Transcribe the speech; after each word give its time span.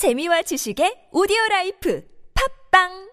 재미와 0.00 0.40
지식의 0.48 1.10
오디오 1.12 1.36
라이프 1.50 2.02
팟빵 2.32 3.10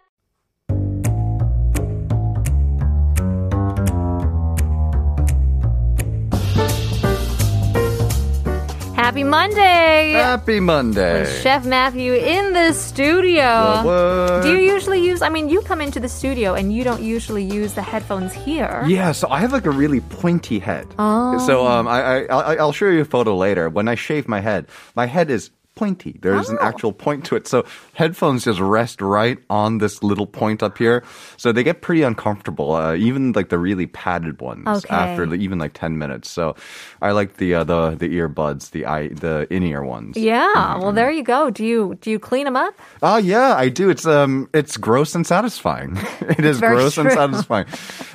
Happy 8.96 9.24
Monday! 9.24 10.14
Happy 10.14 10.60
Monday! 10.62 11.20
With 11.20 11.42
Chef 11.42 11.66
Matthew 11.66 12.14
in 12.14 12.54
the 12.54 12.72
studio. 12.72 13.84
What. 13.84 14.44
Do 14.44 14.56
you 14.56 14.60
usually 14.60 15.04
use? 15.04 15.22
I 15.22 15.28
mean, 15.28 15.50
you 15.50 15.60
come 15.62 15.82
into 15.82 16.00
the 16.00 16.08
studio 16.08 16.54
and 16.54 16.72
you 16.72 16.86
don't 16.86 17.04
usually 17.04 17.44
use 17.44 17.74
the 17.74 17.82
headphones 17.82 18.32
here. 18.32 18.84
Yeah, 18.88 19.12
so 19.12 19.28
I 19.30 19.40
have 19.40 19.52
like 19.52 19.66
a 19.66 19.72
really 19.72 20.00
pointy 20.00 20.58
head. 20.60 20.88
Oh. 20.98 21.38
So 21.46 21.68
um, 21.68 21.88
I, 21.88 22.28
I 22.28 22.56
I'll 22.56 22.72
show 22.72 22.88
you 22.88 23.02
a 23.02 23.06
photo 23.06 23.36
later. 23.36 23.68
When 23.68 23.88
I 23.88 23.96
shave 23.96 24.28
my 24.28 24.40
head, 24.40 24.68
my 24.96 25.06
head 25.06 25.30
is 25.30 25.52
pointy. 25.77 26.19
There's 26.21 26.51
an 26.51 26.59
Oh. 26.61 26.69
actual 26.69 26.93
point 26.93 27.25
to 27.33 27.35
it. 27.35 27.49
So 27.49 27.65
headphones 27.95 28.45
just 28.45 28.61
rest 28.61 29.01
right 29.01 29.39
on 29.49 29.79
this 29.79 30.03
little 30.03 30.27
point 30.29 30.63
up 30.63 30.77
here. 30.77 31.03
So 31.39 31.51
they 31.51 31.65
get 31.65 31.81
pretty 31.81 32.03
uncomfortable. 32.05 32.77
Uh, 32.77 32.93
even 32.95 33.33
like 33.33 33.49
the 33.49 33.57
really 33.57 33.87
padded 33.89 34.39
ones 34.43 34.69
Okay. 34.69 34.93
after 34.95 35.25
the, 35.25 35.37
even 35.37 35.57
like 35.59 35.73
10 35.73 35.97
minutes. 35.97 36.29
So 36.29 36.57
I 37.01 37.13
like 37.13 37.39
the 37.41 37.55
uh, 37.55 37.65
the 37.65 37.97
the 37.97 38.13
earbuds, 38.21 38.71
the 38.77 38.85
eye, 38.85 39.09
the 39.17 39.49
in 39.49 39.63
ear 39.65 39.81
ones. 39.83 40.19
Yeah, 40.21 40.45
Mm-hmm. 40.55 40.83
well, 40.85 40.93
there 40.93 41.11
you 41.11 41.25
go. 41.25 41.49
Do 41.49 41.65
you 41.65 41.97
do 42.05 42.11
you 42.13 42.19
clean 42.21 42.45
them 42.45 42.55
up? 42.57 42.77
Oh 43.01 43.17
yeah, 43.17 43.57
I 43.57 43.71
do. 43.73 43.89
It's 43.89 44.05
um, 44.05 44.51
it's 44.53 44.77
gross 44.77 45.15
and 45.17 45.25
satisfying. 45.27 45.97
it 46.37 46.45
is 46.45 46.61
Very 46.61 46.77
gross 46.77 46.99
and 47.01 47.09
true. 47.09 47.17
satisfying. 47.17 47.65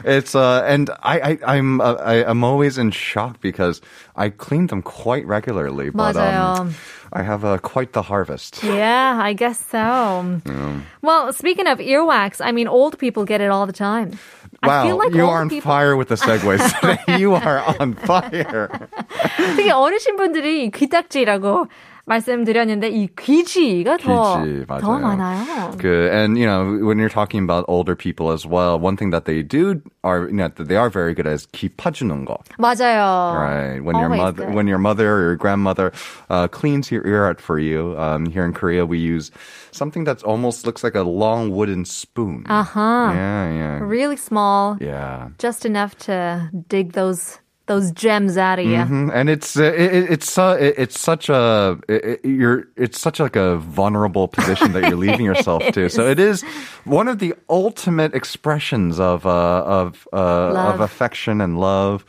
It's 0.06 0.36
uh, 0.38 0.62
and 0.70 0.92
I, 1.02 1.34
I 1.42 1.58
I'm 1.58 1.82
uh, 1.82 1.98
I, 2.06 2.22
I'm 2.24 2.44
always 2.46 2.78
in 2.78 2.92
shock 2.94 3.42
because 3.42 3.82
I 4.16 4.30
clean 4.30 4.68
them 4.70 4.84
quite 4.86 5.26
regularly, 5.26 5.90
but 5.90 6.14
맞아요. 6.16 6.60
um, 6.62 6.76
I 7.14 7.24
have 7.24 7.48
uh, 7.52 7.58
quite 7.60 7.94
the 7.94 8.02
harvest. 8.02 8.64
Yeah, 8.64 9.20
I 9.22 9.34
guess 9.34 9.60
so. 9.72 10.42
Well, 11.02 11.34
speaking 11.34 11.68
of 11.68 11.80
earwax, 11.80 12.40
I 12.44 12.52
mean, 12.52 12.68
old 12.68 12.98
people 12.98 13.26
get 13.26 13.42
it 13.42 13.50
all 13.50 13.66
the 13.66 13.74
time. 13.74 14.18
I 14.64 14.68
Wow, 14.68 14.84
feel 14.84 14.98
like 14.98 15.14
you 15.14 15.22
old 15.22 15.34
are 15.34 15.42
on 15.42 15.50
people, 15.50 15.70
fire 15.70 15.96
with 15.96 16.08
the 16.10 16.16
segues 16.16 16.64
today. 16.82 17.20
you 17.20 17.36
are 17.36 17.62
on 17.80 17.94
fire. 17.94 18.70
특히 19.56 19.70
어르신 19.72 20.16
분들이 20.18 20.72
귀딱지라고 20.72 21.68
말씀드렸는데 22.08 22.88
이 22.88 23.10
귀지가 23.20 23.98
더, 23.98 24.40
귀지, 24.42 24.66
더 24.66 24.80
맞아요. 24.80 25.00
많아요. 25.02 25.78
Good. 25.78 26.10
And 26.14 26.38
you 26.38 26.46
know, 26.48 26.80
when 26.86 26.98
you're 27.00 27.10
talking 27.10 27.44
about 27.44 27.66
older 27.68 27.96
people 27.98 28.32
as 28.32 28.46
well, 28.48 28.80
one 28.80 28.96
thing 28.96 29.10
that 29.12 29.26
they 29.26 29.44
do 29.44 29.82
are 30.06 30.28
you 30.30 30.38
know 30.38 30.48
that 30.48 30.70
they 30.70 30.78
are 30.78 30.90
very 30.90 31.14
good 31.14 31.28
at 31.28 31.34
is 31.34 31.48
귀 31.52 31.68
파주는 31.68 32.24
거. 32.26 32.38
맞아요. 32.58 33.36
Right. 33.36 33.84
When 33.84 33.98
your 33.98 34.06
Always 34.06 34.22
mother, 34.22 34.46
good. 34.46 34.56
when 34.56 34.68
your 34.68 34.78
mother 34.80 35.12
or 35.16 35.22
your 35.22 35.36
grandmother 35.36 35.92
uh, 36.30 36.48
cleans 36.48 36.90
your 36.92 37.06
ear 37.06 37.26
out 37.28 37.42
for 37.42 37.60
you, 37.60 38.00
um, 38.00 38.26
here 38.26 38.46
in 38.46 38.54
Korea 38.54 38.86
we 38.86 39.00
use 39.00 39.30
something 39.72 40.06
that 40.06 40.24
almost 40.24 40.66
looks 40.66 40.86
like 40.86 40.96
a 40.96 41.04
long 41.04 41.52
wooden 41.52 41.84
spoon. 41.84 42.46
Uh-huh. 42.48 43.12
Yeah, 43.14 43.52
yeah, 43.52 43.80
Really 43.84 44.16
small, 44.16 44.78
yeah. 44.80 45.28
just 45.40 45.66
enough 45.66 45.98
to 46.08 46.50
dig 46.70 46.94
those 46.94 47.40
those 47.68 47.92
gems 47.92 48.38
out 48.38 48.60
of 48.60 48.66
you. 48.66 48.78
Mhm. 48.78 49.12
And 49.14 49.30
it's 49.30 49.58
uh, 49.60 49.64
it, 49.64 49.94
it- 49.94 50.10
it's 50.12 50.38
uh, 50.38 50.56
it, 50.60 50.76
it's 50.78 50.98
such 51.00 51.28
a 51.28 51.78
it, 51.90 52.06
it- 52.06 52.26
you're 52.26 52.64
it's 52.78 52.98
such 53.00 53.20
like 53.20 53.36
a 53.36 53.58
vulnerable 53.58 54.28
position 54.30 54.72
that 54.72 54.84
you're 54.88 54.96
leaving 54.96 55.26
yourself 55.26 55.62
to. 55.74 55.90
So 55.90 56.08
it 56.08 56.18
is 56.20 56.44
one 56.86 57.10
of 57.10 57.20
the 57.20 57.34
ultimate 57.50 58.16
expressions 58.16 59.00
of 59.02 59.26
uh, 59.26 59.64
of 59.66 60.08
uh, 60.14 60.18
Love. 60.54 60.76
of 60.76 60.80
affection 60.82 61.42
and 61.42 61.60
love. 61.60 62.06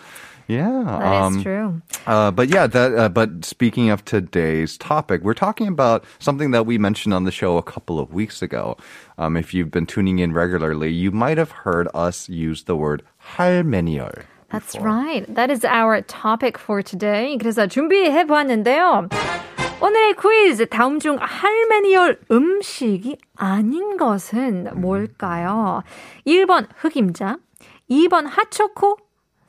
Yeah, 0.47 0.83
That 0.87 1.03
is 1.03 1.37
um, 1.37 1.43
true. 1.43 1.83
Uh, 2.07 2.31
but 2.31 2.49
yeah, 2.49 2.67
that. 2.67 2.95
Uh, 2.97 3.09
but 3.11 3.45
speaking 3.45 3.91
of 3.91 4.03
today's 4.07 4.79
topic, 4.79 5.21
we're 5.23 5.35
talking 5.35 5.67
about 5.69 6.05
something 6.21 6.53
that 6.53 6.65
we 6.65 6.79
mentioned 6.79 7.13
on 7.13 7.25
the 7.25 7.31
show 7.31 7.59
a 7.59 7.63
couple 7.63 7.99
of 8.01 8.15
weeks 8.15 8.41
ago. 8.41 8.79
Um, 9.19 9.37
if 9.37 9.53
you've 9.53 9.71
been 9.71 9.85
tuning 9.85 10.21
in 10.21 10.33
regularly, 10.33 10.89
you 10.91 11.11
might 11.11 11.37
have 11.37 11.51
heard 11.51 11.87
us 11.93 12.31
use 12.31 12.65
the 12.65 12.77
word 12.77 13.03
할매니얼. 13.37 14.23
That's 14.54 14.78
right. 14.80 15.26
That 15.34 15.50
is 15.50 15.66
our 15.66 16.04
topic 16.04 16.60
for 16.60 16.84
today. 16.84 17.40
그래서 17.40 17.66
준비해 17.66 18.24
보았는데요. 18.28 19.10
오늘의 19.82 20.14
퀴즈 20.14 20.68
다음 20.68 21.00
중 21.00 21.18
할메니얼 21.20 22.20
음식이 22.30 23.18
아닌 23.36 23.98
것은 23.98 24.70
뭘까요? 24.76 25.82
1번 26.28 26.68
흑임자, 26.78 27.38
2번 27.90 28.28
핫초코, 28.30 28.98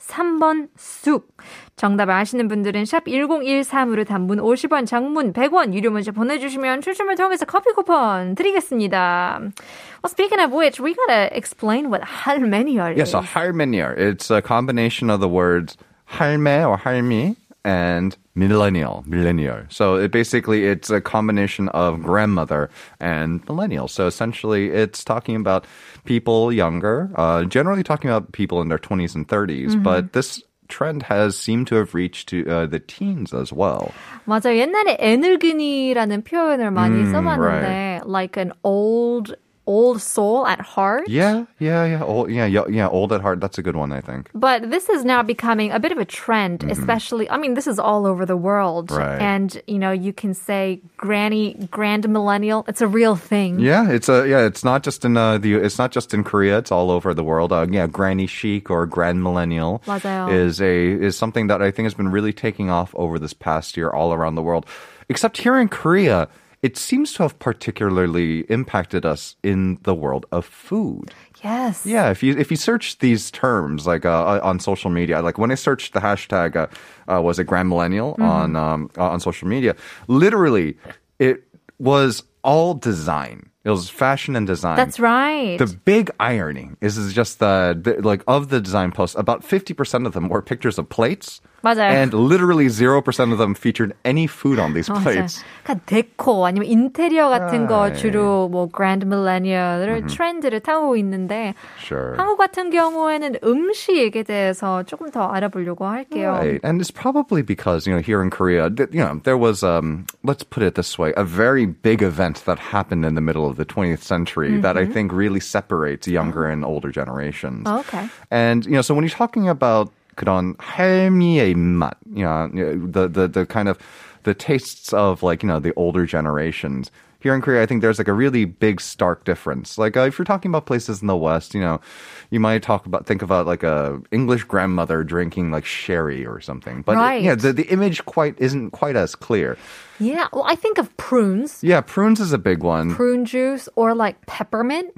3번 0.08 0.68
쑥. 0.76 1.28
정답을 1.76 2.12
아시는 2.14 2.48
분들은 2.48 2.84
샵 2.84 3.04
1013으로 3.06 4.06
단문 4.06 4.38
50원, 4.38 4.86
장문 4.86 5.32
100원 5.32 5.74
유료 5.74 5.90
문자 5.90 6.12
보내주시면 6.12 6.80
추첨을 6.82 7.16
통해서 7.16 7.44
커피 7.46 7.72
쿠폰 7.72 8.34
드리겠습니다. 8.34 9.38
Well, 9.40 10.08
speaking 10.10 10.40
of 10.42 10.52
which, 10.54 10.80
we 10.82 10.94
gotta 10.94 11.28
explain 11.36 11.86
what 11.90 12.02
할메니얼 12.04 12.96
Yes, 12.98 13.08
is. 13.10 13.14
a 13.16 13.20
할매니얼. 13.22 13.98
It's 13.98 14.30
a 14.30 14.42
combination 14.42 15.10
of 15.10 15.20
the 15.20 15.28
words 15.28 15.76
할매 16.06 16.62
or 16.68 16.76
할미 16.76 17.34
and 17.65 18.15
millennial, 18.35 19.03
millennial. 19.05 19.63
So 19.69 19.95
it 19.95 20.11
basically 20.11 20.65
it's 20.65 20.89
a 20.89 21.01
combination 21.01 21.67
of 21.69 22.01
grandmother 22.01 22.69
and 22.99 23.45
millennial. 23.47 23.87
So 23.87 24.07
essentially, 24.07 24.69
it's 24.69 25.03
talking 25.03 25.35
about 25.35 25.65
people 26.05 26.51
younger, 26.53 27.11
uh, 27.15 27.43
generally 27.43 27.83
talking 27.83 28.09
about 28.09 28.31
people 28.31 28.61
in 28.61 28.69
their 28.69 28.79
20s 28.79 29.15
and 29.15 29.27
30s. 29.27 29.71
Mm-hmm. 29.71 29.83
But 29.83 30.13
this 30.13 30.41
trend 30.69 31.03
has 31.03 31.35
seemed 31.37 31.67
to 31.67 31.75
have 31.75 31.93
reached 31.93 32.29
to 32.29 32.47
uh, 32.47 32.65
the 32.65 32.79
teens 32.79 33.33
as 33.33 33.51
well. 33.51 33.91
맞아요. 34.25 34.55
옛날에 34.55 34.97
에너그니라는 34.99 36.23
표현을 36.23 36.71
많이 36.71 37.01
음, 37.01 37.11
써봤는데, 37.11 38.01
like 38.05 38.37
an 38.37 38.53
old, 38.63 39.35
old 39.69 40.01
soul 40.01 40.47
at 40.47 40.59
heart. 40.59 41.07
Yeah, 41.07 41.45
yeah, 41.59 41.85
yeah, 41.85 42.03
old, 42.03 42.31
yeah, 42.31 42.47
yeah, 42.47 42.65
yeah. 42.67 42.89
Old 42.89 43.13
at 43.13 43.21
heart. 43.21 43.39
That's 43.39 43.59
a 43.59 43.61
good 43.61 43.75
one, 43.75 43.93
I 43.93 44.01
think. 44.01 44.31
But 44.33 44.71
this 44.71 44.89
is 44.89 45.05
now 45.05 45.21
becoming 45.21 45.71
a 45.71 45.79
bit 45.79 45.91
of 45.91 45.99
a 45.99 46.05
trend, 46.05 46.65
especially, 46.65 47.29
I 47.29 47.37
mean, 47.37 47.53
this 47.53 47.67
is 47.67 47.77
all 47.77 48.07
over 48.07 48.25
the 48.25 48.35
world. 48.35 48.89
Mm-hmm. 48.89 48.97
Right. 48.97 49.21
And, 49.21 49.61
you 49.67 49.77
know, 49.77 49.91
you 49.91 50.11
can 50.11 50.33
say 50.33 50.81
granny, 50.97 51.53
grand 51.69 52.09
millennial. 52.09 52.65
It's 52.67 52.81
a 52.81 52.87
real 52.87 53.15
thing. 53.15 53.59
Yeah, 53.59 53.87
it's 53.89 54.09
a 54.09 54.27
yeah. 54.27 54.41
It's 54.41 54.63
not 54.63 54.81
just 54.81 55.05
in 55.05 55.15
uh, 55.15 55.37
the. 55.37 55.53
It's 55.55 55.77
not 55.77 55.91
just 55.91 56.13
in 56.15 56.23
Korea. 56.23 56.57
It's 56.57 56.71
all 56.71 56.89
over 56.89 57.13
the 57.13 57.23
world. 57.23 57.53
Uh, 57.53 57.67
yeah, 57.69 57.85
granny 57.85 58.25
chic 58.25 58.71
or 58.71 58.87
grand 58.87 59.21
millennial 59.21 59.83
맞아요. 59.85 60.33
is 60.33 60.59
a 60.59 60.91
is 60.91 61.15
something 61.15 61.45
that 61.47 61.61
I 61.61 61.69
think 61.69 61.85
has 61.85 61.93
been 61.93 62.09
really 62.09 62.33
taking 62.33 62.71
off 62.71 62.89
over 62.97 63.19
this 63.19 63.33
past 63.33 63.77
year 63.77 63.91
all 63.91 64.13
around 64.13 64.33
the 64.33 64.41
world. 64.41 64.65
Except 65.09 65.37
here 65.37 65.57
in 65.57 65.69
Korea, 65.69 66.27
it 66.64 66.78
seems 66.78 67.12
to 67.12 67.22
have 67.22 67.38
particularly 67.38 68.40
impacted 68.48 69.04
us 69.04 69.36
in 69.42 69.78
the 69.82 69.94
world 69.94 70.24
of 70.32 70.46
food. 70.46 71.12
Yes. 71.42 71.84
Yeah, 71.84 72.08
if 72.08 72.22
you 72.22 72.38
if 72.38 72.50
you 72.50 72.56
search 72.56 72.98
these 73.00 73.30
terms 73.30 73.86
like 73.86 74.06
uh, 74.06 74.40
on 74.42 74.58
social 74.60 74.90
media, 74.90 75.20
like 75.20 75.36
when 75.36 75.50
I 75.50 75.56
searched 75.56 75.92
the 75.92 76.00
hashtag 76.00 76.56
uh, 76.56 76.66
uh, 77.12 77.20
was 77.20 77.38
it 77.38 77.44
Grand 77.44 77.68
Millennial 77.68 78.16
on 78.18 78.56
um, 78.56 78.90
uh, 78.96 79.10
on 79.10 79.20
social 79.20 79.46
media, 79.46 79.76
literally 80.08 80.78
it 81.18 81.44
was 81.78 82.22
all 82.42 82.72
design. 82.72 83.50
It 83.64 83.70
was 83.70 83.90
fashion 83.90 84.34
and 84.34 84.46
design. 84.46 84.76
That's 84.76 84.98
right. 84.98 85.58
The 85.58 85.66
big 85.66 86.10
irony 86.18 86.70
is, 86.80 86.96
is 86.96 87.12
just 87.14 87.40
that, 87.40 87.84
the, 87.84 88.02
like, 88.02 88.22
of 88.26 88.50
the 88.50 88.60
design 88.60 88.92
posts, 88.92 89.16
about 89.16 89.40
50% 89.40 90.06
of 90.06 90.12
them 90.12 90.28
were 90.28 90.42
pictures 90.42 90.78
of 90.78 90.90
plates. 90.90 91.40
맞아요. 91.63 91.91
And 91.91 92.13
literally 92.13 92.67
0% 92.67 93.03
of 93.33 93.37
them 93.37 93.53
featured 93.53 93.91
any 94.05 94.27
food 94.27 94.59
on 94.59 94.73
these 94.73 94.87
맞아요. 94.89 95.03
plates. 95.03 95.43
그러니까 95.65 95.83
데코 95.87 96.45
아니면 96.45 96.69
인테리어 96.69 97.27
같은 97.27 97.67
거 97.67 97.91
Right. 97.91 97.99
주로 97.99 98.47
뭐 98.47 98.69
그랜드 98.71 99.03
밀레니얼을 99.03 100.07
트렌드를 100.07 100.61
타고 100.61 100.95
있는데 100.95 101.53
Sure. 101.77 102.15
한국 102.15 102.37
같은 102.37 102.69
경우에는 102.69 103.39
음식에 103.43 104.23
대해서 104.23 104.83
조금 104.83 105.11
더 105.11 105.27
알아보려고 105.27 105.85
할게요. 105.85 106.31
Right. 106.39 106.61
And 106.63 106.79
it's 106.79 106.91
probably 106.91 107.41
because, 107.43 107.85
you 107.85 107.93
know, 107.93 108.01
here 108.01 108.21
in 108.23 108.29
Korea, 108.29 108.69
th- 108.69 108.89
you 108.93 109.03
know, 109.03 109.19
there 109.25 109.37
was, 109.37 109.61
um, 109.61 110.05
let's 110.23 110.43
put 110.47 110.63
it 110.63 110.75
this 110.75 110.97
way, 110.97 111.11
a 111.17 111.25
very 111.25 111.65
big 111.65 112.01
event 112.01 112.45
that 112.45 112.71
happened 112.71 113.03
in 113.03 113.15
the 113.15 113.21
middle 113.21 113.45
of 113.49 113.57
the 113.57 113.65
20th 113.65 113.99
century 114.01 114.55
that 114.61 114.77
I 114.77 114.85
think 114.85 115.11
really 115.11 115.41
separates 115.41 116.07
younger 116.07 116.45
and 116.47 116.63
older 116.63 116.89
generations. 116.89 117.67
Okay. 117.67 118.07
And, 118.31 118.63
you 118.65 118.79
know, 118.79 118.81
so 118.81 118.95
when 118.95 119.03
you're 119.03 119.11
talking 119.11 119.49
about 119.49 119.91
그런 120.15 120.55
할미의 120.57 121.53
입맛, 121.55 121.93
you 122.13 122.23
know, 122.23 122.47
the, 122.49 123.07
the, 123.07 123.27
the 123.27 123.45
kind 123.45 123.69
of, 123.69 123.77
the 124.23 124.33
tastes 124.33 124.91
of 124.93 125.23
like, 125.23 125.43
you 125.43 125.47
know, 125.47 125.59
the 125.59 125.73
older 125.75 126.05
generations, 126.05 126.91
here 127.21 127.35
in 127.35 127.41
Korea, 127.41 127.61
I 127.61 127.65
think 127.65 127.81
there's 127.81 127.99
like 127.99 128.07
a 128.07 128.13
really 128.13 128.45
big 128.45 128.79
stark 128.79 129.25
difference. 129.25 129.77
Like 129.77 129.97
uh, 129.97 130.01
if 130.01 130.17
you're 130.17 130.25
talking 130.25 130.49
about 130.51 130.65
places 130.65 131.01
in 131.01 131.07
the 131.07 131.17
West, 131.17 131.53
you 131.53 131.59
know, 131.59 131.81
you 132.29 132.39
might 132.39 132.63
talk 132.63 132.85
about 132.85 133.05
think 133.05 133.21
about 133.21 133.45
like 133.45 133.63
a 133.63 133.99
English 134.11 134.45
grandmother 134.45 135.03
drinking 135.03 135.51
like 135.51 135.65
sherry 135.65 136.25
or 136.25 136.39
something. 136.39 136.81
But 136.81 136.95
Right. 136.95 137.21
yeah, 137.21 137.35
the 137.35 137.51
the 137.51 137.67
image 137.67 138.05
quite 138.05 138.35
isn't 138.39 138.71
quite 138.71 138.95
as 138.95 139.15
clear. 139.15 139.57
Yeah, 139.99 140.27
well, 140.31 140.45
I 140.47 140.55
think 140.55 140.77
of 140.77 140.95
prunes. 140.95 141.59
Yeah, 141.61 141.81
prunes 141.81 142.21
is 142.21 142.31
a 142.31 142.37
big 142.37 142.63
one. 142.63 142.95
prune 142.95 143.25
juice 143.25 143.67
or 143.75 143.93
like 143.93 144.15
peppermint, 144.27 144.95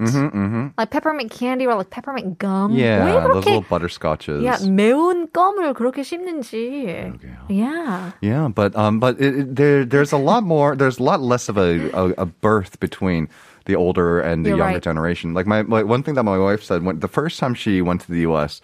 like 0.78 0.90
peppermint 0.90 1.30
candy 1.32 1.66
or 1.66 1.74
like 1.74 1.90
peppermint 1.90 2.38
gum. 2.38 2.70
왜 2.70 2.78
Mm-hmm, 2.78 2.78
Yeah, 2.78 3.26
those 3.26 3.42
그렇게 3.42 3.46
little 3.46 3.62
butterscotches. 3.66 4.44
야 4.44 4.58
매운 4.62 5.26
껌을 5.32 5.74
그렇게 5.74 6.02
씹는지. 6.06 7.18
Yeah. 7.48 8.12
Yeah, 8.20 8.48
but 8.48 8.76
um, 8.76 9.00
but 9.00 9.20
it, 9.20 9.34
it- 9.38 9.56
there 9.56 9.84
there's 9.84 10.12
a 10.12 10.18
lot 10.22 10.44
more. 10.44 10.76
There's 10.76 10.98
a 10.98 11.02
lot 11.02 11.20
less 11.20 11.48
of 11.48 11.58
a 11.58 11.90
a, 11.90 12.22
a 12.22 12.26
birth 12.26 12.78
between 12.78 13.28
the 13.66 13.74
older 13.74 14.20
and 14.20 14.44
the 14.46 14.50
You're 14.50 14.58
younger 14.58 14.74
right. 14.78 14.82
generation. 14.82 15.34
Like 15.34 15.46
my, 15.46 15.62
my 15.62 15.82
one 15.82 16.02
thing 16.02 16.14
that 16.14 16.22
my 16.24 16.38
wife 16.38 16.62
said 16.62 16.82
when 16.84 16.98
the 17.00 17.08
first 17.10 17.38
time 17.38 17.54
she 17.54 17.82
went 17.82 18.02
to 18.02 18.10
the 18.10 18.20
U.S., 18.30 18.60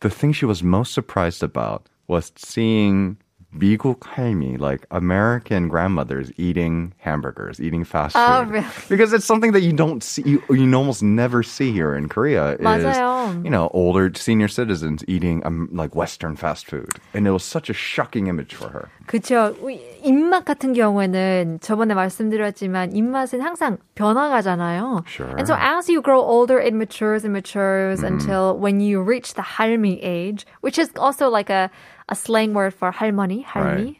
the 0.00 0.08
thing 0.10 0.32
she 0.32 0.44
was 0.44 0.62
most 0.62 0.92
surprised 0.92 1.42
about 1.42 1.88
was 2.08 2.32
seeing 2.36 3.16
미국 3.54 4.00
할미, 4.00 4.60
like 4.60 4.86
American 4.92 5.68
grandmothers 5.68 6.30
eating 6.36 6.94
hamburgers, 6.98 7.60
eating 7.60 7.84
fast 7.84 8.14
food. 8.14 8.22
Oh, 8.24 8.42
really? 8.44 8.66
Because 8.88 9.12
it's 9.12 9.24
something 9.24 9.52
that 9.52 9.62
you 9.62 9.72
don't 9.72 10.04
see, 10.04 10.22
you, 10.22 10.42
you 10.50 10.72
almost 10.74 11.02
never 11.02 11.42
see 11.42 11.72
here 11.72 11.94
in 11.96 12.08
Korea. 12.08 12.56
맞아요. 12.60 13.38
Is, 13.38 13.44
you 13.44 13.50
know, 13.50 13.68
older 13.74 14.12
senior 14.14 14.46
citizens 14.46 15.04
eating 15.08 15.44
um, 15.44 15.68
like 15.72 15.96
Western 15.96 16.36
fast 16.36 16.66
food. 16.66 16.90
And 17.12 17.26
it 17.26 17.32
was 17.32 17.42
such 17.42 17.68
a 17.68 17.74
shocking 17.74 18.28
image 18.28 18.54
for 18.54 18.68
her. 18.68 18.88
그쵸. 19.08 19.56
입맛 20.04 20.44
같은 20.44 20.72
경우에는 20.72 21.58
저번에 21.60 21.94
말씀드렸지만 21.94 22.96
입맛은 22.96 23.40
항상 23.40 23.78
변화가잖아요. 23.94 25.04
Sure. 25.06 25.34
And 25.36 25.46
so 25.46 25.54
as 25.58 25.88
you 25.88 26.00
grow 26.00 26.20
older, 26.20 26.58
it 26.58 26.72
matures 26.72 27.24
and 27.24 27.32
matures 27.32 28.02
until 28.02 28.56
when 28.56 28.80
you 28.80 29.02
reach 29.02 29.34
the 29.34 29.42
할미 29.42 29.98
age, 30.02 30.46
which 30.62 30.78
is 30.78 30.90
also 30.96 31.28
like 31.28 31.50
a, 31.50 31.70
a 32.08 32.14
slang 32.14 32.54
word 32.54 32.72
for 32.72 32.90
할머니, 32.90 33.44
할미. 33.44 33.96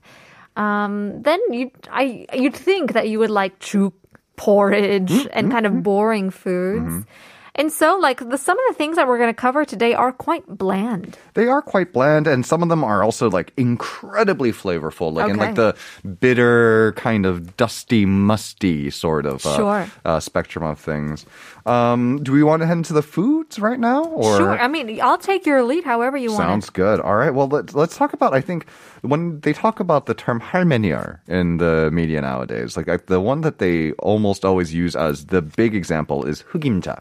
Um, 0.56 1.22
then 1.22 1.40
you, 1.50 1.70
I, 1.90 2.26
you'd 2.34 2.56
think 2.56 2.92
that 2.94 3.08
you 3.08 3.18
would 3.18 3.30
like 3.30 3.58
죽, 3.60 3.92
porridge, 4.36 5.28
and 5.32 5.50
kind 5.50 5.66
of 5.66 5.82
boring 5.82 6.30
foods. 6.30 7.04
And 7.56 7.72
so, 7.72 7.98
like, 7.98 8.22
the, 8.22 8.38
some 8.38 8.56
of 8.56 8.64
the 8.68 8.74
things 8.74 8.94
that 8.94 9.08
we're 9.08 9.18
going 9.18 9.28
to 9.28 9.34
cover 9.34 9.64
today 9.66 9.92
are 9.92 10.12
quite 10.12 10.46
bland. 10.46 11.18
They 11.34 11.48
are 11.48 11.60
quite 11.60 11.92
bland, 11.92 12.28
and 12.28 12.46
some 12.46 12.62
of 12.62 12.68
them 12.70 12.84
are 12.84 13.02
also 13.02 13.28
like 13.28 13.52
incredibly 13.58 14.52
flavorful, 14.52 15.12
like 15.12 15.28
in 15.28 15.34
Okay. 15.36 15.46
like 15.50 15.54
the 15.56 15.74
bitter, 16.20 16.92
kind 16.96 17.26
of 17.26 17.56
dusty, 17.56 18.06
musty 18.06 18.88
sort 18.90 19.26
of 19.26 19.44
uh, 19.44 19.56
Sure. 19.56 19.82
uh, 20.04 20.20
spectrum 20.20 20.64
of 20.64 20.78
things. 20.78 21.26
Um, 21.66 22.22
do 22.22 22.30
we 22.32 22.42
want 22.42 22.62
to 22.62 22.66
head 22.66 22.78
into 22.78 22.92
the 22.94 23.02
foods 23.02 23.58
right 23.58 23.80
now? 23.80 24.04
Or 24.04 24.36
Sure. 24.38 24.58
I 24.58 24.68
mean, 24.68 25.00
I'll 25.02 25.18
take 25.18 25.44
your 25.44 25.62
lead 25.62 25.84
however 25.84 26.16
you 26.16 26.30
want. 26.30 26.38
Sounds 26.46 26.70
good. 26.70 27.00
All 27.00 27.16
right. 27.16 27.34
Well, 27.34 27.48
let's 27.48 27.74
let's 27.74 27.96
talk 27.98 28.12
about. 28.12 28.32
I 28.32 28.40
think 28.40 28.66
when 29.02 29.40
they 29.40 29.52
talk 29.52 29.80
about 29.80 30.06
the 30.06 30.14
term 30.14 30.40
할매니얼 30.40 31.18
in 31.26 31.58
the 31.58 31.90
media 31.92 32.20
nowadays, 32.22 32.76
like 32.76 32.88
I- 32.88 33.02
the 33.06 33.20
one 33.20 33.40
that 33.42 33.58
they 33.58 33.90
almost 33.98 34.44
always 34.44 34.72
use 34.72 34.94
as 34.94 35.26
the 35.26 35.42
big 35.42 35.74
example 35.74 36.24
is 36.24 36.44
흑임자. 36.54 37.00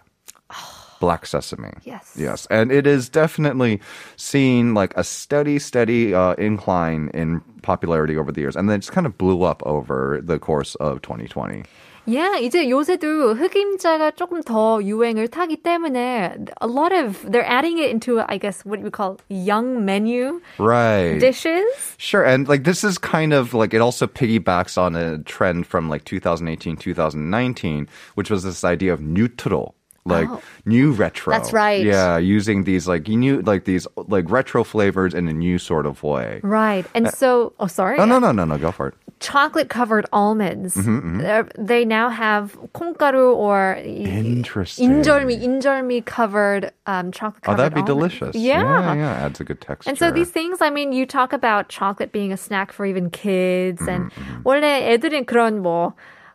Black 1.01 1.27
Sesame. 1.27 1.73
Yes. 1.85 2.15
Yes. 2.17 2.47
And 2.51 2.73
it 2.73 2.87
is 2.87 3.09
definitely 3.09 3.81
seen 4.17 4.75
like 4.75 4.97
a 4.97 5.05
steady, 5.05 5.59
steady 5.59 6.15
uh, 6.15 6.35
incline 6.35 7.11
in 7.15 7.41
popularity 7.63 8.17
over 8.17 8.33
the 8.33 8.41
years. 8.41 8.57
And 8.57 8.69
then 8.69 8.77
it 8.77 8.81
just 8.81 8.93
kind 8.93 9.07
of 9.07 9.19
blew 9.19 9.43
up 9.43 9.63
over 9.67 10.21
the 10.23 10.39
course 10.39 10.75
of 10.77 11.03
2020. 11.03 11.65
Yeah, 12.07 12.37
이제 12.39 12.69
요새도 12.69 13.35
흑임자가 13.35 14.11
조금 14.11 14.43
더 14.43 14.79
유행을 14.83 15.29
타기 15.29 15.63
때문에 15.63 16.37
a 16.61 16.69
lot 16.69 16.93
of 16.93 17.25
they're 17.25 17.49
adding 17.49 17.79
it 17.79 17.89
into 17.89 18.21
I 18.21 18.37
guess 18.37 18.63
what 18.67 18.83
we 18.83 18.91
call 18.91 19.17
young 19.31 19.87
menu 19.87 20.43
right 20.59 21.19
dishes. 21.19 21.65
Sure, 21.97 22.23
and 22.23 22.47
like 22.47 22.65
this 22.65 22.85
is 22.85 22.99
kind 22.99 23.33
of 23.33 23.55
like 23.55 23.73
it 23.73 23.81
also 23.81 24.07
piggybacks 24.07 24.77
on 24.77 24.95
a 24.95 25.19
trend 25.25 25.67
from 25.67 25.89
like 25.89 26.05
2018 26.05 26.77
2019, 26.77 27.89
which 28.17 28.29
was 28.31 28.43
this 28.43 28.65
idea 28.65 28.93
of 28.93 29.01
newtro 29.01 29.73
Like 30.06 30.30
Oh. 30.32 30.42
new 30.66 30.92
retro. 30.96 31.30
That's 31.36 31.52
right. 31.54 31.84
Yeah, 31.86 32.18
using 32.18 32.64
these 32.64 32.88
like 32.88 33.06
new 33.08 33.42
like 33.44 33.66
these 33.66 33.86
like 34.08 34.32
retro 34.32 34.64
flavors 34.64 35.14
in 35.14 35.28
a 35.28 35.34
new 35.34 35.60
sort 35.60 35.86
of 35.86 36.02
way. 36.02 36.40
Right. 36.42 36.88
And 36.96 37.12
so, 37.14 37.52
oh 37.60 37.68
sorry. 37.68 37.98
No, 38.00 38.06
no, 38.06 38.18
no, 38.18 38.32
no, 38.32 38.46
no. 38.46 38.58
Go 38.58 38.72
for 38.72 38.88
it. 38.90 38.96
Chocolate 39.20 39.68
covered 39.70 40.08
almonds. 40.16 40.74
Mm-hmm, 40.80 41.20
They're- 41.20 41.50
They 41.60 41.84
now 41.84 42.08
have 42.10 42.58
콩가루 42.74 43.36
or 43.36 43.76
Interesting. 43.84 44.90
인절미 45.04 45.44
인절미 45.44 46.06
covered 46.06 46.72
um, 46.88 47.12
chocolate 47.12 47.44
Oh, 47.44 47.52
covered 47.52 47.58
that'd 47.60 47.76
be 47.76 47.82
almonds. 47.82 48.16
delicious. 48.16 48.36
Yeah. 48.36 48.64
yeah, 48.64 48.94
yeah. 48.96 49.26
Adds 49.28 49.42
a 49.42 49.44
good 49.44 49.60
texture. 49.62 49.90
And 49.90 50.00
so 50.00 50.10
these 50.12 50.32
things, 50.32 50.62
I 50.62 50.70
mean, 50.72 50.94
you 50.94 51.06
talk 51.06 51.34
about 51.34 51.68
chocolate 51.70 52.12
being 52.12 52.32
a 52.32 52.38
snack 52.38 52.72
for 52.72 52.86
even 52.88 53.10
kids, 53.12 53.84
and 53.86 54.10
Mm-hmm, 54.12 54.42
원래 54.48 54.96
애들은 54.96 55.26
그런 55.28 55.60
뭐 55.62 55.94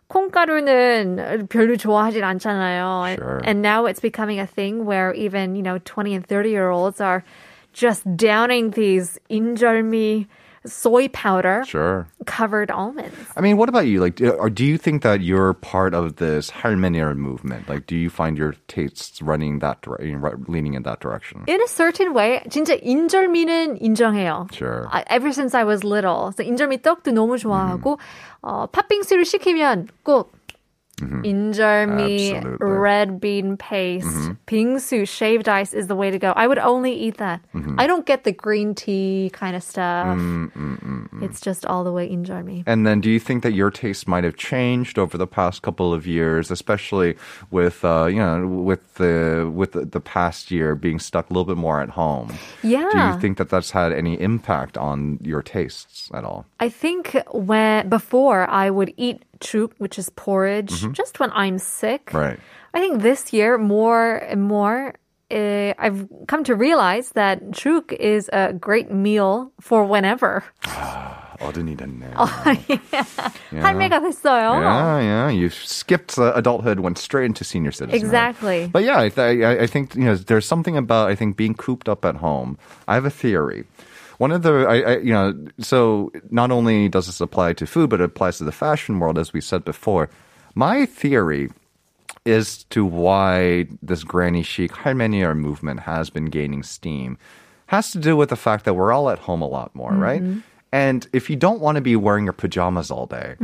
콩가루는 0.08 1.46
별로 1.48 1.76
좋아하진 1.76 2.22
않잖아요. 2.22 3.16
Sure. 3.16 3.40
And 3.44 3.62
now 3.62 3.86
it's 3.86 4.00
becoming 4.00 4.38
a 4.38 4.46
thing 4.46 4.84
where 4.84 5.12
even 5.14 5.56
you 5.56 5.62
know 5.62 5.78
20 5.84 6.14
and 6.14 6.26
30 6.26 6.50
year 6.50 6.70
olds 6.70 7.00
are 7.00 7.24
just 7.72 8.04
downing 8.16 8.70
these 8.70 9.18
인절미 9.30 10.26
soy 10.66 11.08
powder 11.08 11.62
Sure. 11.66 12.06
covered 12.24 12.70
almonds. 12.70 13.14
I 13.36 13.42
mean, 13.42 13.58
what 13.58 13.68
about 13.68 13.86
you? 13.86 14.00
Like, 14.00 14.16
do, 14.16 14.30
or 14.30 14.48
do 14.48 14.64
you 14.64 14.78
think 14.78 15.02
that 15.02 15.20
you're 15.20 15.52
part 15.52 15.92
of 15.92 16.16
this 16.16 16.50
할매니얼 16.50 17.16
movement? 17.16 17.68
Like, 17.68 17.84
do 17.86 17.94
you 17.94 18.08
find 18.08 18.38
your 18.38 18.54
tastes 18.66 19.20
running 19.20 19.58
that 19.58 19.82
direction, 19.82 20.22
leaning 20.48 20.72
in 20.72 20.82
that 20.84 21.00
direction? 21.00 21.44
In 21.46 21.60
a 21.60 21.68
certain 21.68 22.14
way, 22.14 22.40
진짜 22.48 22.80
인절미는 22.82 23.76
인정해요. 23.82 24.48
Sure. 24.54 24.88
I- 24.90 25.04
ever 25.08 25.32
since 25.32 25.54
I 25.54 25.64
was 25.64 25.84
little. 25.84 26.32
So 26.32 26.42
인절미 26.42 26.80
떡도 26.80 27.12
너무 27.12 27.36
좋아하고 27.36 27.98
어, 28.42 28.66
팥빙수를 28.72 29.26
시키면 29.26 29.88
꼭 30.02 30.32
mm-hmm. 30.99 32.63
red 32.63 33.19
bean 33.19 33.57
paste, 33.57 34.07
mm-hmm. 34.07 35.03
shaved 35.03 35.49
ice 35.49 35.73
is 35.73 35.87
the 35.87 35.95
way 35.95 36.11
to 36.11 36.19
go. 36.19 36.33
I 36.35 36.47
would 36.47 36.59
only 36.59 36.93
eat 36.93 37.17
that. 37.17 37.41
Mm-hmm. 37.53 37.79
I 37.79 37.87
don't 37.87 38.05
get 38.05 38.23
the 38.23 38.31
green 38.31 38.75
tea 38.75 39.29
kind 39.33 39.55
of 39.55 39.63
stuff. 39.63 40.17
Mm, 40.17 40.51
mm, 40.53 40.83
mm, 40.83 41.23
it's 41.23 41.41
just 41.41 41.65
all 41.65 41.83
the 41.83 41.91
way 41.91 42.09
injarmi. 42.09 42.63
And 42.65 42.85
then, 42.85 43.01
do 43.01 43.09
you 43.09 43.19
think 43.19 43.43
that 43.43 43.53
your 43.53 43.71
taste 43.71 44.07
might 44.07 44.23
have 44.23 44.35
changed 44.35 44.97
over 44.97 45.17
the 45.17 45.27
past 45.27 45.61
couple 45.61 45.93
of 45.93 46.05
years, 46.07 46.51
especially 46.51 47.15
with 47.51 47.83
uh, 47.83 48.05
you 48.05 48.19
know 48.19 48.47
with 48.47 48.95
the 48.95 49.49
with 49.53 49.73
the, 49.73 49.85
the 49.85 49.99
past 49.99 50.51
year 50.51 50.75
being 50.75 50.99
stuck 50.99 51.29
a 51.29 51.33
little 51.33 51.45
bit 51.45 51.57
more 51.57 51.81
at 51.81 51.89
home? 51.89 52.33
Yeah. 52.63 52.89
Do 52.91 52.97
you 52.97 53.19
think 53.19 53.37
that 53.37 53.49
that's 53.49 53.71
had 53.71 53.93
any 53.93 54.19
impact 54.19 54.77
on 54.77 55.19
your 55.21 55.41
tastes 55.41 56.09
at 56.13 56.23
all? 56.23 56.45
I 56.59 56.69
think 56.69 57.17
when 57.31 57.89
before 57.89 58.49
I 58.49 58.69
would 58.69 58.93
eat 58.97 59.23
chup, 59.40 59.74
which 59.78 59.98
is 59.98 60.10
porridge, 60.10 60.72
just 60.92 61.20
when 61.20 61.30
I'm 61.32 61.58
sick. 61.58 62.10
Right. 62.12 62.38
I 62.72 62.80
think 62.80 63.02
this 63.02 63.32
year 63.32 63.58
more 63.58 64.16
and 64.16 64.42
more. 64.42 64.94
Uh, 65.30 65.72
I've 65.78 66.06
come 66.28 66.44
to 66.44 66.54
realize 66.54 67.10
that 67.16 67.40
chuk 67.52 67.92
is 67.92 68.28
a 68.32 68.52
great 68.52 68.92
meal 68.92 69.50
for 69.60 69.84
whenever. 69.84 70.44
어른이 71.40 71.76
됐네. 71.76 72.12
할매가 73.52 74.00
됐어요. 74.00 74.60
Yeah, 74.60 75.00
yeah. 75.00 75.28
You 75.30 75.48
skipped 75.50 76.18
uh, 76.18 76.32
adulthood, 76.34 76.80
went 76.80 76.98
straight 76.98 77.26
into 77.26 77.44
senior 77.44 77.72
citizenhood. 77.72 78.04
Exactly. 78.04 78.68
But 78.70 78.84
yeah, 78.84 79.00
I, 79.00 79.08
th- 79.08 79.42
I 79.42 79.62
I 79.62 79.66
think 79.66 79.94
you 79.94 80.04
know 80.04 80.14
there's 80.16 80.46
something 80.46 80.76
about 80.76 81.08
I 81.10 81.14
think 81.14 81.36
being 81.36 81.54
cooped 81.54 81.88
up 81.88 82.04
at 82.04 82.16
home. 82.16 82.56
I 82.86 82.94
have 82.94 83.04
a 83.04 83.10
theory. 83.10 83.64
One 84.18 84.32
of 84.32 84.42
the, 84.42 84.66
I, 84.68 84.80
I, 84.80 84.98
you 84.98 85.12
know, 85.12 85.34
so 85.58 86.12
not 86.30 86.50
only 86.50 86.88
does 86.88 87.06
this 87.06 87.20
apply 87.20 87.54
to 87.54 87.66
food, 87.66 87.90
but 87.90 88.00
it 88.00 88.04
applies 88.04 88.38
to 88.38 88.44
the 88.44 88.52
fashion 88.52 88.98
world, 88.98 89.18
as 89.18 89.32
we 89.32 89.40
said 89.40 89.64
before. 89.64 90.08
My 90.54 90.86
theory 90.86 91.50
is 92.24 92.64
to 92.70 92.84
why 92.84 93.66
this 93.82 94.04
granny 94.04 94.42
chic 94.42 94.72
할매니얼 94.72 95.36
movement 95.36 95.80
has 95.80 96.08
been 96.10 96.26
gaining 96.26 96.62
steam 96.62 97.18
has 97.66 97.90
to 97.92 97.98
do 97.98 98.16
with 98.16 98.28
the 98.28 98.36
fact 98.36 98.64
that 98.64 98.74
we're 98.74 98.92
all 98.92 99.10
at 99.10 99.18
home 99.18 99.42
a 99.42 99.48
lot 99.48 99.74
more, 99.74 99.92
right? 99.92 100.22
And 100.72 101.06
if 101.12 101.30
you 101.30 101.36
don't 101.36 101.60
want 101.60 101.76
to 101.76 101.80
be 101.80 101.96
wearing 101.96 102.24
your 102.24 102.32
pajamas 102.32 102.90
all 102.90 103.06
day, 103.06 103.36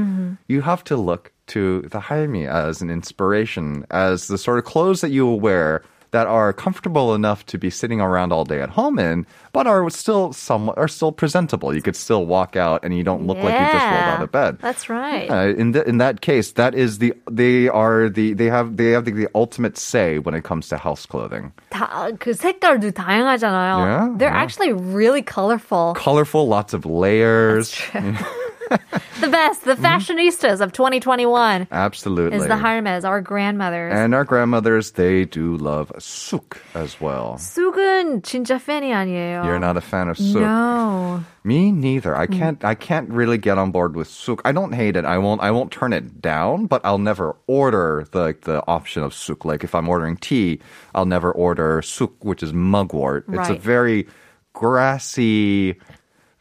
you 0.49 0.63
have 0.63 0.83
to 0.85 0.97
look 0.97 1.33
to 1.49 1.83
the 1.83 2.01
할미 2.01 2.47
as 2.49 2.81
an 2.83 2.91
inspiration, 2.91 3.87
as 3.91 4.29
the 4.29 4.39
sort 4.39 4.59
of 4.59 4.65
clothes 4.65 5.01
that 5.01 5.11
you 5.11 5.27
will 5.27 5.41
wear 5.41 5.83
that 6.15 6.27
are 6.27 6.53
comfortable 6.53 7.15
enough 7.15 7.47
to 7.47 7.57
be 7.57 7.71
sitting 7.71 8.01
around 8.01 8.33
all 8.33 8.45
day 8.45 8.61
at 8.61 8.71
home 8.71 8.99
in, 8.99 9.25
but 9.53 9.67
are 9.67 9.89
still 9.91 10.33
somewhat 10.33 10.77
are 10.77 10.89
still 10.89 11.13
presentable. 11.13 11.73
You 11.75 11.83
could 11.83 11.95
still 11.95 12.27
walk 12.27 12.57
out 12.57 12.85
and 12.85 12.97
you 12.97 13.05
don't 13.05 13.27
look 13.27 13.39
like 13.39 13.55
you 13.55 13.67
just 13.71 13.87
rolled 13.87 14.11
out 14.19 14.23
of 14.23 14.33
bed. 14.33 14.59
That's 14.61 14.89
right. 14.89 15.31
Uh, 15.31 15.55
in 15.55 15.71
the, 15.71 15.87
in 15.89 15.99
that 15.99 16.21
case, 16.21 16.53
that 16.53 16.75
is 16.75 16.99
the 16.99 17.15
they 17.31 17.69
are 17.69 18.09
the 18.09 18.35
they 18.35 18.47
have 18.47 18.77
they 18.77 18.91
have 18.91 19.05
the, 19.05 19.13
the 19.13 19.29
ultimate 19.35 19.79
say 19.79 20.19
when 20.19 20.35
it 20.35 20.43
comes 20.43 20.69
to 20.71 20.79
house 20.79 21.07
clothing. 21.07 21.53
다, 21.71 22.11
그 22.19 22.35
색깔도 22.35 22.91
다양하잖아요. 22.91 23.79
Yeah, 23.79 24.09
They're 24.17 24.31
yeah. 24.31 24.43
actually 24.43 24.73
really 24.73 25.23
colorful. 25.23 25.95
Colorful, 25.95 26.49
lots 26.49 26.75
of 26.75 26.85
layers. 26.85 27.71
the 29.21 29.29
best, 29.29 29.65
the 29.65 29.75
fashionistas 29.75 30.61
of 30.61 30.73
2021 30.73 31.69
Absolutely. 31.71 32.37
is 32.37 32.45
the 32.47 32.55
할매s, 32.55 33.05
our 33.05 33.21
grandmothers. 33.21 33.93
and 33.95 34.15
our 34.15 34.25
grandmothers, 34.25 34.93
they 34.93 35.25
do 35.25 35.57
love 35.57 35.93
suk 35.99 36.61
as 36.75 37.01
well. 37.01 37.37
쑥은 37.39 38.23
진짜 38.23 38.59
팬이 38.59 38.93
아니에요. 38.93 39.45
You're 39.45 39.59
not 39.59 39.77
a 39.77 39.81
fan 39.81 40.09
of 40.09 40.17
suk. 40.19 40.41
No. 40.43 41.23
Me 41.43 41.73
neither. 41.73 42.13
Mm. 42.13 42.19
I 42.19 42.27
can't. 42.27 42.65
I 42.65 42.75
can't 42.75 43.09
really 43.09 43.39
get 43.39 43.57
on 43.57 43.71
board 43.71 43.97
with 43.97 44.09
suk. 44.09 44.43
I 44.45 44.53
don't 44.53 44.73
hate 44.75 44.95
it. 44.97 45.05
I 45.07 45.17
won't. 45.19 45.41
I 45.41 45.51
won't 45.51 45.73
turn 45.73 45.93
it 45.95 46.21
down. 46.21 46.67
But 46.67 46.83
I'll 46.85 46.99
never 46.99 47.35
order 47.47 48.05
the 48.13 48.37
the 48.43 48.63
option 48.69 49.03
of 49.03 49.15
suk. 49.15 49.45
Like 49.47 49.65
if 49.65 49.75
I'm 49.75 49.89
ordering 49.89 50.17
tea, 50.19 50.61
I'll 50.95 51.07
never 51.07 51.33
order 51.33 51.81
suk, 51.83 52.13
which 52.23 52.43
is 52.43 52.53
mugwort. 52.53 53.25
It's 53.29 53.49
a 53.49 53.53
Right. 53.55 53.61
very 53.61 54.07
grassy, 54.53 55.77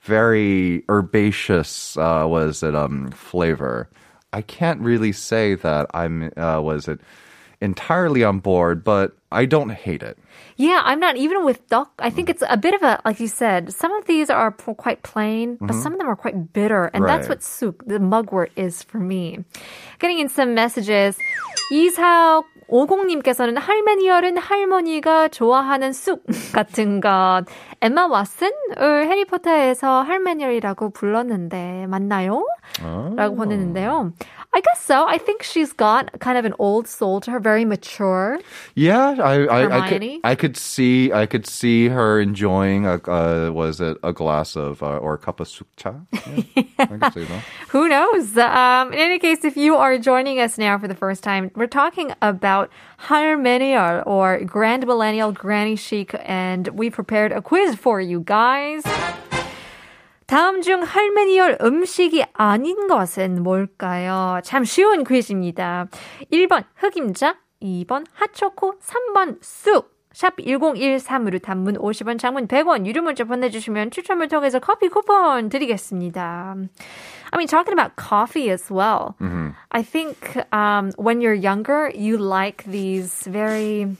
very 0.04 0.84
herbaceous. 0.88 1.96
Uh, 1.96 2.24
was 2.28 2.62
it 2.62 2.74
um 2.74 3.10
flavor? 3.10 3.88
I 4.32 4.42
can't 4.42 4.80
really 4.80 5.12
say 5.12 5.54
that 5.54 5.86
I'm. 5.94 6.30
Uh, 6.36 6.60
was 6.60 6.88
it 6.88 7.00
entirely 7.60 8.22
on 8.24 8.38
board? 8.40 8.84
But 8.84 9.16
I 9.32 9.46
don't 9.46 9.70
hate 9.70 10.02
it. 10.02 10.18
Yeah, 10.56 10.82
I'm 10.84 11.00
not 11.00 11.16
even 11.16 11.44
with 11.44 11.66
duck. 11.68 11.90
I 11.98 12.10
think 12.10 12.28
it's 12.30 12.42
a 12.48 12.56
bit 12.56 12.74
of 12.74 12.82
a, 12.82 13.00
like 13.04 13.18
you 13.18 13.26
said, 13.26 13.72
some 13.74 13.90
of 13.92 14.06
these 14.06 14.30
are 14.30 14.52
p- 14.52 14.74
quite 14.74 15.02
plain, 15.02 15.58
but 15.60 15.74
some 15.74 15.92
of 15.94 15.98
them 15.98 16.06
are 16.08 16.14
quite 16.14 16.52
bitter. 16.52 16.90
And 16.94 17.02
that's 17.08 17.28
what 17.28 17.42
suk, 17.42 17.82
the 17.86 17.98
mugwort, 17.98 18.52
is 18.54 18.82
for 18.82 18.98
me. 18.98 19.42
Getting 19.98 20.20
in 20.20 20.28
some 20.28 20.54
messages. 20.54 21.18
이사 21.72 22.44
50님께서는 22.68 23.58
할머니열은 23.58 24.38
할머니가 24.38 25.28
좋아하는 25.28 25.92
쑥 25.92 26.24
같은 26.54 27.00
것. 27.00 27.44
엠마 27.80 28.08
왓슨을 28.08 28.78
해리포터에서 28.78 30.02
할머니열이라고 30.02 30.90
불렀는데 30.90 31.86
맞나요? 31.88 32.46
라고 33.16 33.36
보냈는데요. 33.36 34.12
I 34.54 34.60
guess 34.60 34.82
so. 34.82 35.08
I 35.08 35.18
think 35.18 35.42
she's 35.42 35.72
got 35.72 36.20
kind 36.20 36.38
of 36.38 36.44
an 36.44 36.54
old 36.60 36.86
soul 36.86 37.20
to 37.22 37.32
her, 37.32 37.40
very 37.40 37.64
mature. 37.64 38.38
Yeah, 38.76 39.16
I, 39.20 39.46
I, 39.46 39.80
I 39.80 39.88
could? 39.88 40.20
I 40.22 40.34
could 40.36 40.56
see, 40.56 41.12
I 41.12 41.26
could 41.26 41.44
see 41.44 41.88
her 41.88 42.20
enjoying 42.20 42.86
a, 42.86 42.94
uh, 43.10 43.50
was 43.52 43.80
it 43.80 43.98
a 44.04 44.12
glass 44.12 44.56
of 44.56 44.80
uh, 44.80 44.98
or 44.98 45.14
a 45.14 45.18
cup 45.18 45.40
of 45.40 45.48
sukcha? 45.48 46.06
Yeah, 46.12 46.62
I 46.78 46.86
can 46.86 47.12
see 47.14 47.24
that. 47.24 47.44
Who 47.70 47.88
knows? 47.88 48.36
Um, 48.38 48.92
in 48.92 48.98
any 49.00 49.18
case, 49.18 49.44
if 49.44 49.56
you 49.56 49.74
are 49.74 49.98
joining 49.98 50.38
us 50.38 50.56
now 50.56 50.78
for 50.78 50.86
the 50.86 50.94
first 50.94 51.24
time, 51.24 51.50
we're 51.56 51.66
talking 51.66 52.12
about 52.22 52.70
Harmonial 52.98 54.04
or 54.06 54.38
Grand 54.44 54.86
Millennial 54.86 55.32
Granny 55.32 55.74
Chic, 55.74 56.14
and 56.22 56.68
we 56.68 56.90
prepared 56.90 57.32
a 57.32 57.42
quiz 57.42 57.74
for 57.74 58.00
you 58.00 58.20
guys. 58.20 58.84
다음 60.26 60.62
중 60.62 60.82
할메니얼 60.82 61.58
음식이 61.60 62.24
아닌 62.32 62.86
것은 62.88 63.42
뭘까요? 63.42 64.40
참 64.42 64.64
쉬운 64.64 65.04
퀴즈입니다. 65.04 65.86
1번 66.32 66.64
흑임자, 66.76 67.36
2번 67.62 68.06
핫초코, 68.14 68.78
3번 68.80 69.38
쑥. 69.42 69.92
샵 70.14 70.36
1013으로 70.36 71.42
단문 71.42 71.74
50원, 71.74 72.20
장문 72.20 72.46
100원, 72.46 72.86
유료 72.86 73.02
문자 73.02 73.24
보내주시면 73.24 73.90
추첨을 73.90 74.28
통해서 74.28 74.60
커피 74.60 74.88
쿠폰 74.88 75.48
드리겠습니다. 75.48 76.54
I 76.54 77.36
mean, 77.36 77.48
talking 77.48 77.72
about 77.72 77.96
coffee 77.96 78.48
as 78.48 78.70
well. 78.70 79.16
I 79.72 79.82
think 79.82 80.36
um, 80.52 80.92
when 80.96 81.20
you're 81.20 81.34
younger, 81.34 81.90
you 81.92 82.16
like 82.16 82.62
these 82.62 83.24
very 83.26 83.96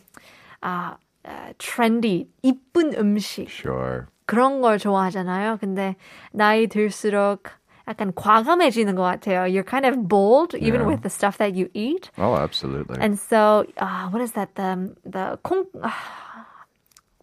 uh, 0.63 0.95
uh, 1.27 1.53
trendy, 1.59 2.29
이쁜 2.45 2.95
음식. 2.97 3.49
Sure. 3.51 4.07
그런 4.27 4.61
걸 4.61 4.79
좋아하잖아요. 4.79 5.59
근데 5.61 5.97
나이 6.33 6.67
들수록 6.67 7.45
약간 7.87 8.13
과감해지는 8.15 8.95
것 8.95 9.03
같아요. 9.03 9.45
You're 9.45 9.69
kind 9.69 9.85
of 9.87 10.09
bold 10.09 10.57
even 10.57 10.81
Yeah. 10.81 10.89
with 10.89 11.03
the 11.03 11.11
stuff 11.11 11.37
that 11.39 11.55
you 11.55 11.69
eat. 11.75 12.11
Oh, 12.17 12.35
absolutely. 12.37 12.97
And 13.01 13.19
so, 13.19 13.65
uh, 13.77 14.09
what 14.09 14.23
is 14.23 14.33
that? 14.33 14.55
The 14.55 14.95
the 15.05 15.37
콩. 15.43 15.67
Uh, 15.83 15.91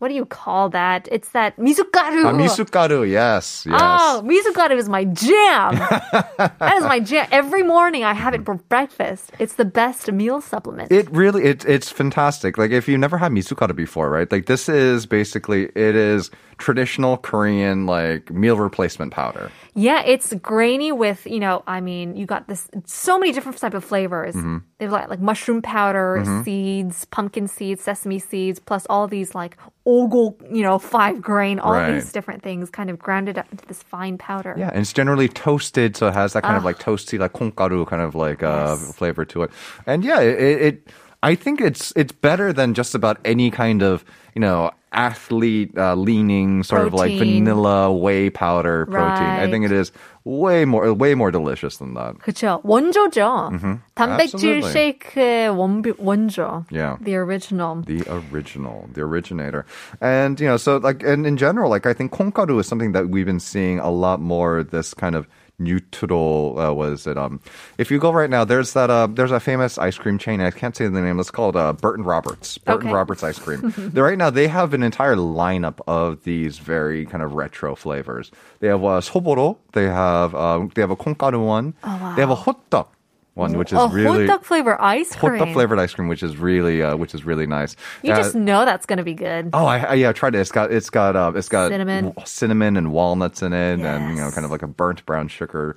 what 0.01 0.07
do 0.07 0.15
you 0.15 0.25
call 0.25 0.67
that? 0.69 1.07
It's 1.11 1.29
that 1.29 1.55
mizukaru. 1.57 2.25
Uh, 2.25 2.33
mizukaru, 2.33 3.07
yes, 3.07 3.67
oh, 3.67 3.71
yes. 3.71 3.81
Oh, 4.01 4.23
mizukaru 4.25 4.75
is 4.75 4.89
my 4.89 5.05
jam. 5.05 5.75
that 6.39 6.73
is 6.77 6.83
my 6.85 6.99
jam. 6.99 7.27
Every 7.31 7.61
morning 7.61 8.03
I 8.03 8.13
have 8.13 8.33
it 8.33 8.43
for 8.43 8.55
breakfast. 8.55 9.31
It's 9.37 9.53
the 9.53 9.65
best 9.65 10.11
meal 10.11 10.41
supplement. 10.41 10.91
It 10.91 11.07
really, 11.11 11.43
it, 11.43 11.65
it's 11.65 11.91
fantastic. 11.91 12.57
Like 12.57 12.71
if 12.71 12.87
you've 12.87 12.99
never 12.99 13.19
had 13.19 13.31
mizukaru 13.31 13.75
before, 13.75 14.09
right? 14.09 14.29
Like 14.31 14.47
this 14.47 14.67
is 14.67 15.05
basically, 15.05 15.65
it 15.75 15.95
is 15.95 16.31
traditional 16.61 17.17
Korean 17.17 17.85
like 17.85 18.31
meal 18.31 18.57
replacement 18.57 19.11
powder. 19.11 19.51
Yeah, 19.73 20.03
it's 20.05 20.33
grainy 20.35 20.91
with, 20.91 21.25
you 21.25 21.39
know, 21.39 21.63
I 21.67 21.81
mean, 21.81 22.15
you 22.15 22.25
got 22.25 22.47
this, 22.47 22.69
so 22.85 23.17
many 23.19 23.33
different 23.33 23.57
type 23.57 23.73
of 23.73 23.83
flavors. 23.83 24.35
Mm-hmm. 24.35 24.57
They've 24.77 24.89
got 24.89 25.09
like 25.09 25.19
mushroom 25.19 25.61
powder, 25.61 26.21
mm-hmm. 26.21 26.43
seeds, 26.43 27.05
pumpkin 27.05 27.47
seeds, 27.47 27.81
sesame 27.83 28.19
seeds, 28.19 28.59
plus 28.59 28.85
all 28.89 29.07
these 29.07 29.33
like 29.35 29.57
ogle, 29.85 30.37
you 30.51 30.61
know, 30.61 30.77
five 30.77 31.21
grain, 31.21 31.59
all 31.59 31.73
right. 31.73 31.93
these 31.93 32.11
different 32.11 32.43
things 32.43 32.69
kind 32.69 32.89
of 32.89 32.99
grounded 32.99 33.37
up 33.37 33.47
into 33.51 33.65
this 33.65 33.81
fine 33.81 34.17
powder. 34.17 34.55
Yeah, 34.57 34.69
and 34.69 34.81
it's 34.81 34.93
generally 34.93 35.27
toasted, 35.27 35.97
so 35.97 36.07
it 36.07 36.13
has 36.13 36.33
that 36.33 36.43
kind 36.43 36.55
uh, 36.55 36.59
of 36.59 36.65
like 36.65 36.79
toasty, 36.79 37.17
like 37.17 37.33
konkaru 37.33 37.87
kind 37.87 38.01
of 38.01 38.15
like 38.15 38.43
uh, 38.43 38.77
yes. 38.77 38.95
flavor 38.95 39.25
to 39.25 39.43
it. 39.43 39.51
And 39.85 40.03
yeah, 40.03 40.19
it, 40.21 40.61
it 40.61 40.87
I 41.22 41.34
think 41.34 41.60
it's 41.60 41.92
it's 41.96 42.12
better 42.12 42.52
than 42.52 42.74
just 42.74 42.94
about 42.94 43.18
any 43.24 43.50
kind 43.50 43.82
of 43.82 44.04
you 44.34 44.40
know 44.40 44.70
athlete 44.92 45.76
uh, 45.76 45.94
leaning 45.94 46.62
sort 46.62 46.86
of 46.86 46.94
like 46.94 47.12
Protein. 47.18 47.44
vanilla 47.44 47.92
whey 47.92 48.30
powder 48.30 48.86
protein. 48.86 49.28
I 49.28 49.50
think 49.50 49.64
it 49.64 49.70
Right. 49.70 49.80
is 49.80 49.92
way 50.24 50.64
more 50.64 50.92
way 50.94 51.14
more 51.14 51.30
delicious 51.30 51.76
than 51.78 51.94
that. 51.94 52.16
그쵸. 52.20 52.60
원조죠. 52.64 53.52
단백질 53.94 54.62
Absolutely. 54.64 54.72
쉐이크의 54.72 55.48
원, 55.56 55.82
원조. 55.98 56.64
Yeah. 56.70 56.96
The 57.00 57.16
original. 57.16 57.82
The 57.86 58.02
original, 58.32 58.88
the 58.92 59.02
originator. 59.02 59.64
And, 60.00 60.40
you 60.40 60.46
know, 60.48 60.56
so 60.56 60.78
like, 60.78 61.02
and 61.02 61.26
in 61.26 61.36
general, 61.36 61.68
like, 61.70 61.86
I 61.86 61.92
think 61.92 62.10
konkaru 62.12 62.58
is 62.60 62.66
something 62.66 62.92
that 62.92 63.08
we've 63.10 63.26
been 63.26 63.40
seeing 63.40 63.78
a 63.78 63.90
lot 63.90 64.20
more 64.20 64.62
this 64.62 64.94
kind 64.94 65.14
of 65.14 65.26
newtro, 65.61 66.69
uh, 66.69 66.73
was 66.73 67.07
it, 67.07 67.17
um, 67.17 67.39
if 67.77 67.91
you 67.91 67.99
go 67.99 68.11
right 68.11 68.29
now, 68.29 68.43
there's 68.43 68.73
that, 68.73 68.89
uh, 68.89 69.07
there's 69.07 69.31
a 69.31 69.39
famous 69.39 69.77
ice 69.77 69.97
cream 69.97 70.17
chain, 70.17 70.41
I 70.41 70.51
can't 70.51 70.75
say 70.75 70.87
the 70.87 71.01
name, 71.01 71.19
it's 71.19 71.31
called, 71.31 71.55
uh, 71.55 71.73
Burton 71.73 72.03
Roberts. 72.03 72.57
Burton 72.57 72.87
Okay. 72.87 72.95
Roberts 72.95 73.23
ice 73.23 73.39
cream. 73.39 73.73
right 73.93 74.17
now, 74.17 74.29
they 74.29 74.47
have 74.47 74.73
an 74.73 74.83
entire 74.83 75.15
lineup 75.15 75.79
of 75.87 76.23
these 76.23 76.57
very 76.59 77.05
kind 77.05 77.23
of 77.23 77.33
retro 77.33 77.75
flavors. 77.75 78.31
They 78.59 78.67
have, 78.67 78.83
uh, 78.83 79.01
soboro, 79.01 79.57
they 79.73 79.85
have, 79.85 80.33
uh, 80.35 80.67
they 80.73 80.81
have 80.81 80.91
a 80.91 80.95
konkaru 80.95 81.45
one, 81.45 81.73
they 82.15 82.21
have 82.21 82.29
a 82.31 82.35
hotdog 82.35 82.87
one, 83.33 83.57
which 83.57 83.71
is 83.71 83.79
oh, 83.79 83.87
really 83.89 84.27
hot 84.27 84.37
dog 84.39 84.45
flavored 84.45 84.77
ice 84.79 85.15
cream. 85.15 85.37
Hot 85.37 85.45
dog 85.45 85.53
flavored 85.53 85.79
ice 85.79 85.93
cream, 85.93 86.07
which 86.07 86.23
is 86.23 86.37
really 86.37 86.81
uh, 86.81 86.95
which 86.95 87.15
is 87.15 87.23
really 87.23 87.47
nice. 87.47 87.75
You 88.03 88.13
uh, 88.13 88.17
just 88.17 88.35
know 88.35 88.65
that's 88.65 88.85
gonna 88.85 89.03
be 89.03 89.13
good. 89.13 89.51
Oh, 89.53 89.65
I, 89.65 89.79
I, 89.79 89.93
yeah, 89.95 90.09
I 90.09 90.13
tried 90.13 90.35
it. 90.35 90.39
It's 90.39 90.51
got 90.51 90.71
it's 90.71 90.89
got 90.89 91.15
uh, 91.15 91.31
it's 91.35 91.49
got 91.49 91.69
cinnamon, 91.69 92.13
cinnamon 92.25 92.77
and 92.77 92.91
walnuts 92.91 93.41
in 93.41 93.53
it, 93.53 93.79
yes. 93.79 93.85
and 93.85 94.15
you 94.15 94.21
know, 94.21 94.31
kind 94.31 94.45
of 94.45 94.51
like 94.51 94.63
a 94.63 94.67
burnt 94.67 95.05
brown 95.05 95.27
sugar. 95.27 95.75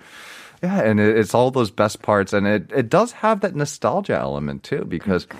Yeah, 0.63 0.81
and 0.81 0.99
it, 0.99 1.17
it's 1.17 1.35
all 1.35 1.51
those 1.51 1.71
best 1.71 2.03
parts, 2.03 2.33
and 2.33 2.47
it 2.47 2.71
it 2.73 2.89
does 2.89 3.13
have 3.13 3.41
that 3.41 3.55
nostalgia 3.55 4.15
element 4.15 4.63
too 4.63 4.85
because. 4.85 5.25
Okay 5.27 5.39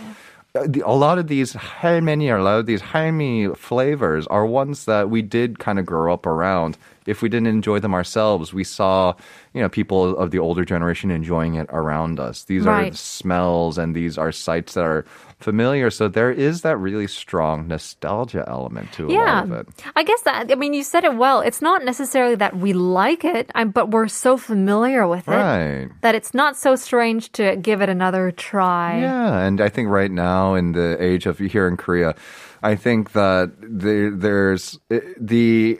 a 0.57 0.95
lot 0.95 1.19
of 1.19 1.27
these 1.27 1.53
halmeoni 1.55 2.33
a 2.33 2.41
lot 2.41 2.61
of 2.61 2.67
these 2.67 2.81
halmi 2.81 3.57
flavors 3.57 4.25
are 4.29 4.47
ones 4.47 4.85
that 4.85 5.11
we 5.11 5.21
did 5.21 5.59
kind 5.59 5.81
of 5.81 5.85
grow 5.85 6.13
up 6.13 6.27
around 6.27 6.79
if 7.07 7.23
we 7.23 7.29
didn't 7.29 7.49
enjoy 7.49 7.79
them 7.81 7.95
ourselves, 7.95 8.53
we 8.55 8.65
saw, 8.65 9.15
you 9.53 9.61
know, 9.63 9.69
people 9.69 10.17
of 10.17 10.31
the 10.31 10.39
older 10.39 10.65
generation 10.65 11.11
enjoying 11.11 11.55
it 11.57 11.67
around 11.71 12.19
us. 12.21 12.45
These 12.45 12.67
are 12.67 12.73
Right. 12.73 12.97
smells 12.97 13.79
and 13.79 13.95
these 13.95 14.17
are 14.19 14.33
sights 14.33 14.75
that 14.75 14.85
are 14.85 15.05
familiar. 15.39 15.91
So 15.91 16.09
there 16.09 16.31
is 16.31 16.63
that 16.63 16.79
really 16.79 17.07
strong 17.07 17.69
nostalgia 17.69 18.45
element 18.49 18.93
to 18.93 19.09
a 19.09 19.13
Yeah. 19.13 19.41
lot 19.41 19.45
of 19.45 19.53
it. 19.53 19.69
I 19.97 20.03
guess 20.03 20.23
that, 20.23 20.51
I 20.51 20.55
mean, 20.55 20.73
you 20.73 20.83
said 20.83 21.05
it 21.05 21.15
well. 21.17 21.41
It's 21.41 21.61
not 21.61 21.85
necessarily 21.85 22.35
that 22.37 22.57
we 22.57 22.73
like 22.73 23.25
it, 23.25 23.51
um, 23.55 23.69
but 23.71 23.91
we're 23.91 24.09
so 24.09 24.37
familiar 24.37 25.07
with 25.07 25.29
it 25.29 25.33
Right. 25.33 25.89
that 26.01 26.15
it's 26.15 26.33
not 26.35 26.57
so 26.57 26.75
strange 26.77 27.31
to 27.33 27.57
give 27.57 27.83
it 27.83 27.89
another 27.91 28.31
try. 28.31 28.99
Yeah, 29.01 29.41
and 29.41 29.61
I 29.61 29.69
think 29.69 29.89
right 29.91 30.11
now 30.11 30.55
in 30.55 30.73
the 30.73 30.97
age 31.03 31.27
of 31.27 31.39
here 31.39 31.69
in 31.69 31.77
Korea, 31.77 32.15
I 32.63 32.77
think 32.77 33.13
that 33.13 33.51
there, 33.61 34.11
there's 34.11 34.79
eh, 34.91 35.01
the 35.21 35.79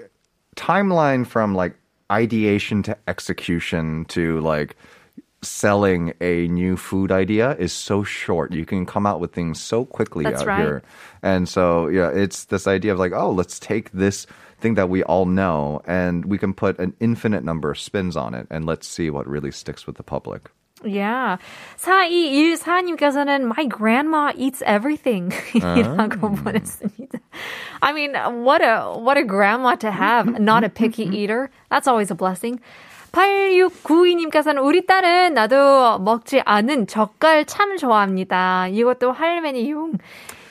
timeline 0.55 1.27
from 1.27 1.55
like 1.55 1.77
ideation 2.11 2.83
to 2.85 2.97
execution 3.09 4.05
to 4.07 4.41
like 4.41 4.77
selling 5.43 6.15
a 6.21 6.49
new 6.49 6.77
food 6.77 7.13
idea 7.13 7.55
is 7.57 7.73
so 7.73 8.03
short. 8.03 8.53
You 8.53 8.65
can 8.65 8.87
come 8.87 9.07
out 9.07 9.21
with 9.21 9.33
things 9.33 9.61
so 9.61 9.85
quickly 9.85 10.25
That's 10.25 10.43
out 10.43 10.47
right. 10.47 10.61
here. 10.61 10.83
And 11.23 11.49
so, 11.49 11.89
yeah, 11.89 12.11
it's 12.11 12.47
this 12.47 12.67
idea 12.67 12.93
of 12.93 12.99
like, 12.99 13.13
oh, 13.13 13.31
let's 13.31 13.59
take 13.59 13.91
this 13.93 14.27
thing 14.59 14.75
that 14.75 14.89
we 14.89 15.03
all 15.05 15.27
know 15.27 15.83
and 15.87 16.25
we 16.25 16.39
can 16.39 16.55
put 16.55 16.79
an 16.79 16.95
infinite 17.01 17.45
number 17.45 17.71
of 17.71 17.79
spins 17.79 18.17
on 18.17 18.35
it 18.35 18.47
and 18.51 18.65
let's 18.65 18.89
see 18.89 19.11
what 19.11 19.27
really 19.27 19.51
sticks 19.51 19.87
with 19.87 19.97
the 19.97 20.03
public. 20.03 20.51
Yeah. 20.83 21.39
4214님께서는 21.79 23.43
my 23.45 23.67
grandma 23.67 24.33
eats 24.37 24.63
everything. 24.67 25.31
이라고 25.55 26.35
보냈습니다. 26.35 27.19
I 27.81 27.93
mean, 27.93 28.15
what 28.45 28.61
a, 28.63 28.93
what 28.99 29.17
a 29.17 29.25
grandma 29.25 29.77
to 29.77 29.91
have. 29.91 30.41
Not 30.41 30.65
a 30.65 30.69
picky 30.69 31.05
eater. 31.05 31.51
That's 31.71 31.87
always 31.87 32.11
a 32.11 32.17
blessing. 32.17 32.61
8692님께서는 33.13 34.63
우리 34.65 34.85
딸은 34.85 35.35
나도 35.35 36.01
먹지 36.01 36.43
않은 36.45 36.89
젓갈 36.89 37.45
참 37.45 37.77
좋아합니다. 37.77 38.67
이것도 38.69 39.13
할머니 39.13 39.71
용 39.71 39.93
인, 39.93 39.99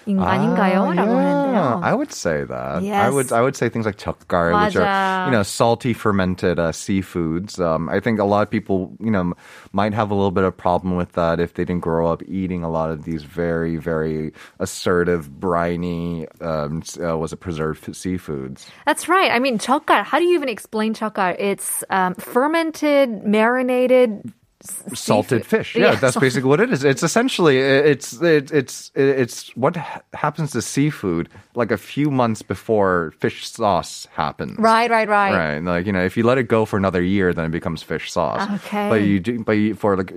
아닌가요? 0.09 0.88
Ah, 0.88 0.95
라고 0.97 1.12
yeah, 1.12 1.21
하는데요. 1.21 1.85
I 1.85 1.93
would 1.95 2.12
say 2.12 2.45
that. 2.45 2.81
I 2.81 2.81
Yes. 2.81 3.12
would 3.12 3.33
I 3.33 3.43
would 3.43 3.57
say 3.57 3.69
things 3.69 3.85
like 3.85 3.97
chakgar, 3.99 4.57
which 4.64 4.76
are 4.76 4.88
맞아. 4.88 5.26
you 5.26 5.33
know 5.33 5.43
salty 5.43 5.93
fermented 5.93 6.59
uh, 6.59 6.73
seafoods. 6.73 7.61
Um, 7.61 7.88
I 7.90 8.00
think 8.00 8.19
a 8.19 8.25
lot 8.25 8.40
of 8.43 8.50
people 8.50 8.97
you 9.00 9.11
know 9.11 9.21
m- 9.21 9.35
might 9.73 9.93
have 9.93 10.11
a 10.11 10.14
little 10.17 10.31
bit 10.33 10.45
of 10.45 10.57
problem 10.57 10.97
with 10.97 11.12
that 11.12 11.40
if 11.40 11.55
they 11.55 11.64
didn't 11.64 11.85
grow 11.85 12.09
up 12.11 12.23
eating 12.26 12.64
a 12.64 12.71
lot 12.71 12.88
of 12.90 13.05
these 13.05 13.23
very 13.23 13.76
very 13.76 14.33
assertive 14.61 15.28
briny 15.38 16.26
um, 16.40 16.81
s- 16.81 16.97
uh, 16.97 17.17
was 17.19 17.33
it 17.33 17.40
preserved 17.40 17.85
f- 17.85 17.93
seafoods. 17.95 18.64
That's 18.87 19.09
right. 19.09 19.31
I 19.31 19.38
mean, 19.38 19.59
젓갈. 19.59 20.05
How 20.05 20.19
do 20.19 20.25
you 20.25 20.35
even 20.35 20.49
explain 20.49 20.95
젓갈? 20.95 21.37
It's 21.38 21.85
um, 21.90 22.14
fermented, 22.17 23.25
marinated. 23.28 24.33
salted 24.93 25.46
fish. 25.46 25.75
Yeah, 25.75 25.91
that's 25.91 26.13
salted- 26.13 26.22
basically 26.22 26.50
what 26.50 26.60
it 26.60 26.72
is. 26.72 26.84
It's 26.84 27.03
essentially 27.03 27.58
it's 27.58 28.13
it's 28.22 28.51
it's 28.51 28.91
it's 28.96 29.50
what 29.55 29.75
happens 30.13 30.51
to 30.51 30.62
seafood 30.62 31.29
like 31.55 31.72
a 31.72 31.77
few 31.77 32.10
months 32.10 32.41
before 32.41 33.13
fish 33.20 33.48
sauce 33.48 34.08
happens. 34.13 34.58
Right, 34.58 34.89
right, 34.89 35.08
right. 35.08 35.34
Right, 35.34 35.63
like 35.63 35.86
you 35.86 35.91
know, 35.91 36.03
if 36.03 36.15
you 36.17 36.24
let 36.24 36.38
it 36.38 36.48
go 36.48 36.65
for 36.65 36.77
another 36.77 37.01
year, 37.01 37.34
then 37.34 37.46
it 37.46 37.51
becomes 37.51 37.84
fish 37.84 38.12
sauce. 38.12 38.50
Okay. 38.65 38.89
But 38.89 39.01
you 39.01 39.20
do, 39.20 39.43
but 39.43 39.53
you, 39.53 39.75
for 39.75 39.98
like 39.98 40.13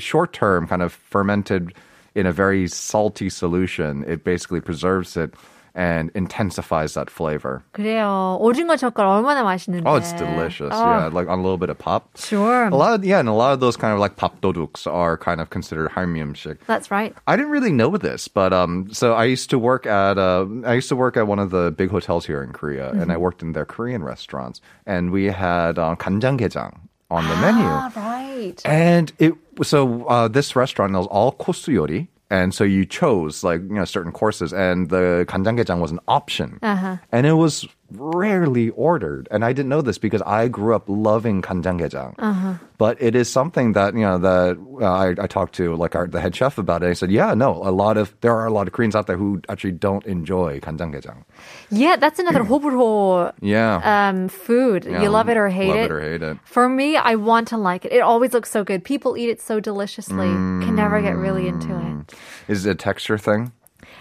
short 0.00 0.32
term, 0.32 0.66
kind 0.66 0.82
of 0.82 0.92
fermented 0.92 1.74
in 2.14 2.26
a 2.26 2.32
very 2.32 2.66
salty 2.68 3.28
solution, 3.30 4.04
it 4.06 4.24
basically 4.24 4.60
preserves 4.60 5.16
it 5.16 5.34
and 5.77 6.11
intensifies 6.13 6.93
that 6.93 7.09
flavor. 7.09 7.63
그래요. 7.73 8.37
오징어 8.39 8.75
젓갈 8.77 9.05
얼마나 9.07 9.41
맛있는데. 9.43 9.89
Oh, 9.89 9.95
it's 9.95 10.13
delicious. 10.13 10.69
Oh, 10.71 10.85
Yeah, 10.85 11.09
like 11.11 11.27
on 11.27 11.39
a 11.39 11.41
little 11.41 11.57
bit 11.57 11.69
of 11.71 11.79
pop. 11.79 12.09
Sure. 12.15 12.67
A 12.67 12.75
lot 12.75 12.93
of 12.93 13.03
yeah, 13.03 13.19
and 13.19 13.27
a 13.27 13.33
lot 13.33 13.53
of 13.53 13.59
those 13.59 13.75
kind 13.75 13.91
of 13.93 13.99
like 13.99 14.15
papdoduks 14.15 14.85
are 14.85 15.17
kind 15.17 15.41
of 15.41 15.49
considered 15.49 15.89
harmiumshik. 15.91 16.59
That's 16.67 16.91
right. 16.91 17.15
I 17.25 17.35
didn't 17.35 17.49
really 17.51 17.71
know 17.71 17.97
this, 17.97 18.27
but 18.27 18.53
um, 18.53 18.93
so 18.93 19.13
I 19.13 19.25
used 19.25 19.49
to 19.49 19.57
work 19.57 19.87
at 19.87 20.19
uh, 20.19 20.45
I 20.65 20.73
used 20.73 20.89
to 20.89 20.95
work 20.95 21.17
at 21.17 21.25
one 21.25 21.39
of 21.39 21.49
the 21.49 21.71
big 21.71 21.89
hotels 21.89 22.25
here 22.27 22.43
in 22.43 22.53
Korea, 22.53 22.91
and 22.91 23.09
I 23.11 23.15
Mm-hmm. 23.15 23.21
worked 23.25 23.41
in 23.41 23.53
their 23.53 23.65
Korean 23.65 24.03
restaurants, 24.03 24.61
and 24.85 25.09
we 25.09 25.25
had 25.33 25.79
uh, 25.79 25.95
간장게장 25.97 26.73
on 27.09 27.27
the 27.27 27.35
menu, 27.37 27.65
Ah, 27.65 27.91
right. 27.95 28.61
and 28.65 29.11
it 29.17 29.33
so 29.61 30.05
uh, 30.05 30.27
this 30.27 30.55
restaurant 30.55 30.93
was 30.93 31.05
all 31.07 31.33
kosu 31.33 32.07
And 32.29 32.53
so 32.53 32.63
you 32.63 32.85
chose 32.85 33.43
like 33.43 33.61
you 33.61 33.75
know 33.77 33.85
certain 33.85 34.11
courses, 34.11 34.53
and 34.53 34.89
the 34.89 35.25
간장게장 35.29 35.79
was 35.79 35.91
an 35.91 35.99
option, 36.07 36.57
Uh-huh. 36.63 36.97
and 37.11 37.27
it 37.27 37.33
was 37.33 37.67
rarely 37.90 38.70
ordered, 38.70 39.28
and 39.30 39.44
I 39.44 39.52
didn't 39.52 39.68
know 39.68 39.80
this 39.80 39.98
because 39.98 40.22
I 40.22 40.48
grew 40.48 40.74
up 40.74 40.84
loving 40.88 41.40
kanjanggejang. 41.42 42.14
Uh-huh. 42.18 42.54
But 42.76 43.00
it 43.00 43.14
is 43.14 43.30
something 43.30 43.72
that 43.72 43.94
you 43.94 44.00
know 44.00 44.18
that 44.18 44.58
uh, 44.80 44.84
I, 44.84 45.08
I, 45.18 45.26
talked 45.26 45.54
to 45.56 45.74
like 45.74 45.96
our, 45.96 46.06
the 46.06 46.20
head 46.20 46.36
chef 46.36 46.58
about 46.58 46.82
it. 46.82 46.88
I 46.88 46.92
said, 46.92 47.10
yeah, 47.10 47.34
no, 47.34 47.62
a 47.64 47.72
lot 47.72 47.96
of 47.96 48.14
there 48.20 48.34
are 48.36 48.46
a 48.46 48.52
lot 48.52 48.66
of 48.66 48.72
Koreans 48.72 48.94
out 48.94 49.06
there 49.06 49.16
who 49.16 49.40
actually 49.48 49.72
don't 49.72 50.04
enjoy 50.06 50.60
kanjanggejang. 50.60 51.24
Yeah, 51.70 51.96
that's 51.96 52.18
another 52.18 52.44
hoburo. 52.44 53.32
yeah. 53.40 54.08
Um, 54.08 54.28
food. 54.28 54.84
Yeah, 54.84 55.02
you 55.02 55.08
love 55.08 55.28
it 55.28 55.36
or 55.36 55.48
hate 55.48 55.68
love 55.68 55.76
it. 55.78 55.84
it. 55.84 55.90
or 55.90 56.00
hate 56.00 56.22
it. 56.22 56.38
For 56.44 56.68
me, 56.68 56.96
I 56.96 57.14
want 57.16 57.48
to 57.48 57.56
like 57.56 57.84
it. 57.84 57.92
It 57.92 58.00
always 58.00 58.32
looks 58.32 58.50
so 58.50 58.64
good. 58.64 58.84
People 58.84 59.16
eat 59.16 59.28
it 59.28 59.40
so 59.40 59.60
deliciously. 59.60 60.28
Mm. 60.28 60.64
Can 60.64 60.76
never 60.76 61.00
get 61.00 61.16
really 61.16 61.48
into 61.48 61.70
it. 61.70 61.82
Mm. 61.82 62.14
Is 62.48 62.66
it 62.66 62.70
a 62.70 62.74
texture 62.74 63.18
thing? 63.18 63.52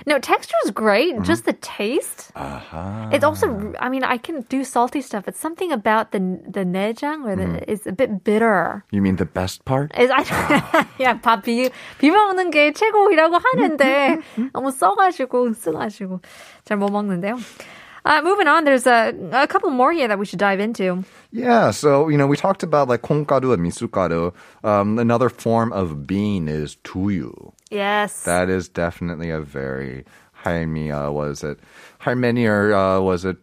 No, 0.06 0.18
texture 0.18 0.54
is 0.64 0.70
great. 0.70 1.14
Mm-hmm. 1.14 1.24
Just 1.24 1.44
the 1.44 1.52
taste. 1.54 2.30
It's 3.12 3.24
also, 3.24 3.72
I 3.78 3.88
mean, 3.88 4.02
I 4.04 4.16
can 4.16 4.42
do 4.48 4.64
salty 4.64 5.00
stuff. 5.00 5.26
It's 5.28 5.38
something 5.38 5.70
about 5.72 6.10
the 6.12 6.18
the 6.46 6.64
내장 6.64 7.22
or 7.26 7.34
the 7.36 7.44
Mm-hmm. 7.46 7.70
is 7.70 7.86
a 7.86 7.92
bit 7.92 8.22
bitter. 8.24 8.84
You 8.90 9.02
mean 9.02 9.16
the 9.16 9.26
best 9.26 9.64
part? 9.64 9.90
Is 9.98 10.10
I 10.10 10.22
야, 11.02 11.20
밥 11.20 11.42
비, 11.42 11.70
비벼 11.98 12.14
먹는 12.26 12.50
게 12.50 12.72
최고이라고 12.72 13.38
하는데 13.38 14.18
너무 14.52 14.70
써가지고 14.70 15.52
쓰가지고 15.54 16.20
잘 16.64 16.78
못 16.78 16.90
먹는데요. 16.90 17.36
Uh, 18.07 18.21
moving 18.21 18.47
on, 18.47 18.63
there's 18.63 18.87
a, 18.87 19.13
a 19.33 19.47
couple 19.47 19.69
more 19.69 19.91
here 19.91 20.07
that 20.07 20.17
we 20.17 20.25
should 20.25 20.39
dive 20.39 20.61
into. 20.61 21.03
Yeah, 21.31 21.71
so 21.71 22.07
you 22.07 22.17
know 22.17 22.25
we 22.25 22.37
talked 22.37 22.63
about 22.63 22.87
like 22.87 23.01
konkaru 23.01 23.53
and 23.53 23.61
misukaru. 23.61 24.33
Um, 24.63 24.97
another 24.97 25.27
form 25.27 25.73
of 25.73 26.07
bean 26.07 26.47
is 26.47 26.77
tuyu. 26.85 27.51
Yes, 27.69 28.23
that 28.23 28.49
is 28.49 28.69
definitely 28.69 29.29
a 29.29 29.41
very 29.41 30.05
Jaime 30.31 30.89
was 31.11 31.43
it 31.43 31.59
Harmenia 31.99 32.71
uh, 32.71 33.01
was 33.01 33.25
it 33.25 33.37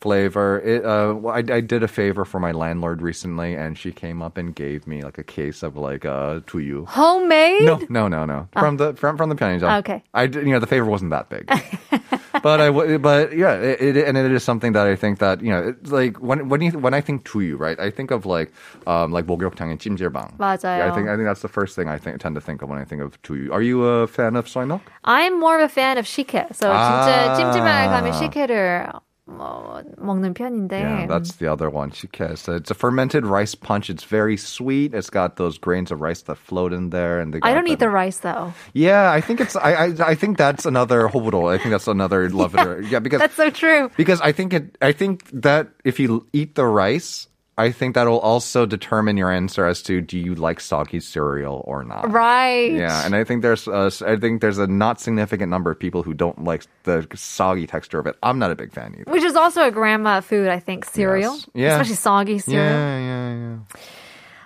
flavor? 0.00 0.60
It, 0.60 0.84
uh, 0.84 1.14
well, 1.16 1.34
I, 1.34 1.42
I 1.54 1.60
did 1.60 1.82
a 1.82 1.88
favor 1.88 2.24
for 2.24 2.38
my 2.38 2.52
landlord 2.52 3.02
recently, 3.02 3.54
and 3.54 3.76
she 3.78 3.92
came 3.92 4.22
up 4.22 4.36
and 4.36 4.54
gave 4.54 4.86
me 4.86 5.02
like 5.02 5.18
a 5.18 5.24
case 5.24 5.62
of 5.62 5.76
like 5.76 6.04
uh, 6.04 6.40
tuyu. 6.46 6.86
Homemade? 6.86 7.64
No, 7.64 7.80
no, 7.88 8.08
no, 8.08 8.24
no. 8.24 8.48
From 8.52 8.76
the 8.76 8.94
from 8.94 9.16
from 9.16 9.28
the 9.30 9.34
편의점. 9.36 9.78
Okay. 9.80 10.02
I 10.14 10.26
did, 10.26 10.46
you 10.46 10.52
know 10.52 10.60
the 10.60 10.66
favor 10.66 10.86
wasn't 10.86 11.10
that 11.10 11.28
big. 11.28 11.48
but 12.42 12.60
I 12.60 12.66
w- 12.66 12.98
but 12.98 13.36
yeah, 13.36 13.54
it, 13.54 13.96
it 13.96 14.06
and 14.08 14.16
it 14.16 14.30
is 14.30 14.44
something 14.44 14.72
that 14.72 14.86
I 14.86 14.94
think 14.96 15.18
that 15.18 15.42
you 15.42 15.50
know 15.50 15.68
it's 15.74 15.90
like 15.90 16.16
when 16.20 16.48
when 16.48 16.60
you 16.60 16.72
when 16.78 16.94
I 16.94 17.00
think 17.00 17.24
tuyu, 17.24 17.58
right? 17.58 17.78
I 17.80 17.90
think 17.90 18.10
of 18.10 18.26
like 18.26 18.52
um 18.86 19.12
like 19.12 19.26
목욕탕 19.26 19.70
and 19.70 19.80
찜질방. 19.80 20.36
맞아요. 20.38 20.78
Yeah, 20.78 20.92
I 20.92 20.94
think 20.94 21.08
I 21.08 21.16
think 21.16 21.26
that's 21.26 21.42
the 21.42 21.48
first 21.48 21.74
thing 21.74 21.88
I 21.88 21.98
think 21.98 22.20
tend 22.20 22.34
to 22.34 22.40
think 22.40 22.62
of 22.62 22.68
when 22.68 22.78
I 22.78 22.84
think 22.84 23.02
of 23.02 23.20
tuyu. 23.22 23.50
Are 23.52 23.62
you 23.62 23.84
a 23.84 24.06
fan 24.06 24.36
of 24.36 24.48
soy 24.48 24.66
milk? 24.66 24.82
I'm 25.04 25.40
more 25.40 25.56
of 25.58 25.64
a 25.64 25.72
fan 25.72 25.98
of 25.98 26.04
식혜. 26.06 26.54
So 26.54 26.68
아. 26.70 27.02
진짜 27.02 27.34
찜질방에 27.34 27.86
가면 27.88 28.12
식혜를 28.12 28.92
뭐, 29.30 29.82
먹는 29.98 30.34
편인데. 30.34 30.78
Yeah, 30.78 31.06
that's 31.06 31.34
the 31.42 31.48
other 31.50 31.68
one. 31.68 31.90
Shikes. 31.90 32.46
It's 32.46 32.70
a 32.70 32.74
fermented 32.74 33.26
rice 33.26 33.56
punch. 33.56 33.90
It's 33.90 34.04
very 34.04 34.36
sweet. 34.36 34.94
It's 34.94 35.10
got 35.10 35.34
those 35.34 35.58
grains 35.58 35.90
of 35.90 36.00
rice 36.00 36.22
that 36.30 36.38
float 36.38 36.72
in 36.72 36.90
there, 36.90 37.18
and 37.18 37.34
they 37.34 37.38
I 37.42 37.50
got 37.50 37.54
don't 37.54 37.66
eat 37.66 37.80
that- 37.80 37.86
the 37.86 37.90
rice 37.90 38.18
though. 38.18 38.54
Yeah, 38.72 39.10
I 39.10 39.20
think 39.20 39.40
it's. 39.40 39.56
I 39.56 39.90
I, 39.90 39.94
I 39.98 40.14
think 40.14 40.38
that's 40.38 40.64
another 40.64 41.08
hobudo. 41.08 41.50
I 41.52 41.58
think 41.58 41.70
that's 41.74 41.88
another 41.88 42.30
love 42.30 42.54
it. 42.54 42.64
or- 42.66 42.80
Yeah, 42.82 43.00
because 43.00 43.18
That's 43.18 43.34
so 43.34 43.50
true. 43.50 43.90
because 43.96 44.20
I 44.22 44.30
think 44.30 44.54
it. 44.54 44.78
I 44.80 44.92
think 44.92 45.26
that 45.34 45.74
if 45.84 45.98
you 45.98 46.24
eat 46.32 46.54
the 46.54 46.64
rice, 46.66 47.26
I 47.57 47.71
think 47.71 47.95
that'll 47.95 48.19
also 48.19 48.65
determine 48.65 49.17
your 49.17 49.31
answer 49.31 49.65
as 49.65 49.83
to 49.83 50.01
do 50.01 50.17
you 50.17 50.35
like 50.35 50.59
soggy 50.59 50.99
cereal 50.99 51.63
or 51.67 51.83
not. 51.83 52.11
Right. 52.11 52.71
Yeah, 52.71 53.05
and 53.05 53.15
I 53.15 53.23
think 53.23 53.41
there's 53.41 53.67
a, 53.67 53.91
I 54.05 54.15
think 54.17 54.41
there's 54.41 54.57
a 54.57 54.67
not 54.67 54.99
significant 54.99 55.49
number 55.49 55.69
of 55.69 55.77
people 55.79 56.01
who 56.01 56.13
don't 56.13 56.43
like 56.43 56.63
the 56.83 57.05
soggy 57.13 57.67
texture 57.67 57.99
of 57.99 58.07
it. 58.07 58.15
I'm 58.23 58.39
not 58.39 58.51
a 58.51 58.55
big 58.55 58.71
fan 58.71 58.95
either. 58.97 59.11
Which 59.11 59.23
is 59.23 59.35
also 59.35 59.67
a 59.67 59.71
grandma 59.71 60.21
food, 60.21 60.47
I 60.47 60.59
think, 60.59 60.85
cereal. 60.85 61.35
Yes. 61.35 61.47
Yeah. 61.53 61.71
Especially 61.73 61.95
soggy 61.95 62.39
cereal. 62.39 62.63
Yeah, 62.63 62.99
yeah, 62.99 63.35
yeah. 63.35 63.57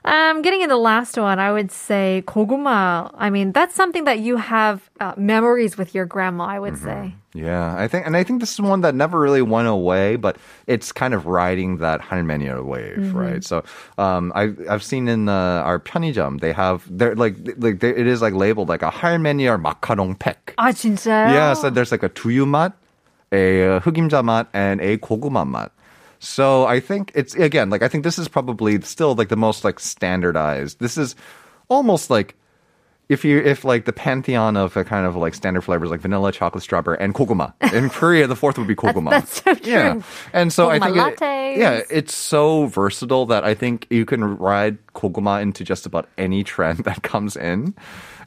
Um, 0.04 0.40
getting 0.40 0.62
in 0.62 0.70
the 0.70 0.78
last 0.80 1.18
one, 1.18 1.38
I 1.38 1.52
would 1.52 1.70
say 1.70 2.24
koguma. 2.26 3.10
I 3.14 3.28
mean, 3.28 3.52
that's 3.52 3.74
something 3.74 4.04
that 4.04 4.18
you 4.20 4.38
have 4.38 4.88
uh, 4.98 5.12
memories 5.16 5.76
with 5.76 5.94
your 5.94 6.06
grandma, 6.06 6.46
I 6.46 6.58
would 6.58 6.78
say. 6.78 7.14
Yeah, 7.34 7.76
I 7.76 7.86
think, 7.86 8.06
and 8.06 8.16
I 8.16 8.24
think 8.24 8.40
this 8.40 8.52
is 8.52 8.60
one 8.60 8.80
that 8.80 8.94
never 8.94 9.20
really 9.20 9.42
went 9.42 9.68
away, 9.68 10.16
but 10.16 10.36
it's 10.66 10.90
kind 10.90 11.12
of 11.12 11.26
riding 11.26 11.76
that 11.78 12.00
할매니아 12.00 12.64
wave, 12.64 13.14
right? 13.14 13.44
So, 13.44 13.62
um, 13.98 14.32
I've 14.34 14.58
I've 14.68 14.82
seen 14.82 15.06
in 15.06 15.28
uh, 15.28 15.62
our 15.62 15.78
편의점 15.78 16.40
they 16.40 16.52
have 16.52 16.82
they're 16.90 17.14
like 17.14 17.36
like 17.58 17.78
they, 17.78 17.90
it 17.90 18.08
is 18.08 18.20
like 18.20 18.34
labeled 18.34 18.68
like 18.68 18.82
a 18.82 18.90
할매니아 18.90 19.60
마카롱 19.60 20.18
팩. 20.18 20.56
아, 20.56 20.72
진짜요? 20.72 21.30
Yeah, 21.30 21.52
so 21.52 21.70
there's 21.70 21.92
like 21.92 22.02
a 22.02 22.08
두유 22.08 22.48
맛, 22.48 22.72
a 23.30 23.76
uh, 23.76 23.80
흑임자 23.80 24.24
맛, 24.24 24.48
and 24.52 24.80
a 24.80 24.96
고구마 24.96 25.46
맛. 25.46 25.70
So 26.19 26.65
I 26.65 26.79
think 26.79 27.11
it's 27.15 27.35
again 27.35 27.69
like 27.69 27.81
I 27.81 27.87
think 27.87 28.03
this 28.03 28.17
is 28.17 28.27
probably 28.27 28.81
still 28.81 29.15
like 29.15 29.29
the 29.29 29.35
most 29.35 29.63
like 29.63 29.79
standardized. 29.79 30.79
This 30.79 30.97
is 30.97 31.15
almost 31.69 32.09
like 32.09 32.35
if 33.09 33.23
you 33.23 33.37
if 33.39 33.63
like 33.63 33.85
the 33.85 33.93
pantheon 33.93 34.57
of 34.57 34.75
a 34.77 34.83
kind 34.83 35.05
of 35.05 35.15
like 35.15 35.33
standard 35.35 35.61
flavors 35.61 35.89
like 35.91 35.99
vanilla, 36.01 36.31
chocolate, 36.31 36.63
strawberry, 36.63 36.97
and 36.99 37.13
koguma. 37.13 37.53
In 37.73 37.89
Korea, 37.89 38.27
the 38.27 38.35
fourth 38.35 38.57
would 38.57 38.67
be 38.67 38.75
koguma. 38.75 39.11
that's 39.11 39.43
so 39.43 39.53
true. 39.53 39.71
Yeah, 39.71 40.01
and 40.33 40.51
so 40.51 40.69
I 40.69 40.79
Koguma 40.79 41.17
think 41.17 41.57
it- 41.57 41.59
yeah, 41.59 41.81
it's 41.89 42.13
so 42.15 42.65
versatile 42.65 43.25
that 43.27 43.43
I 43.43 43.53
think 43.53 43.87
you 43.89 44.05
can 44.05 44.37
ride 44.37 44.77
koguma 44.93 45.41
into 45.41 45.63
just 45.63 45.85
about 45.85 46.07
any 46.17 46.43
trend 46.43 46.79
that 46.85 47.03
comes 47.03 47.35
in. 47.37 47.75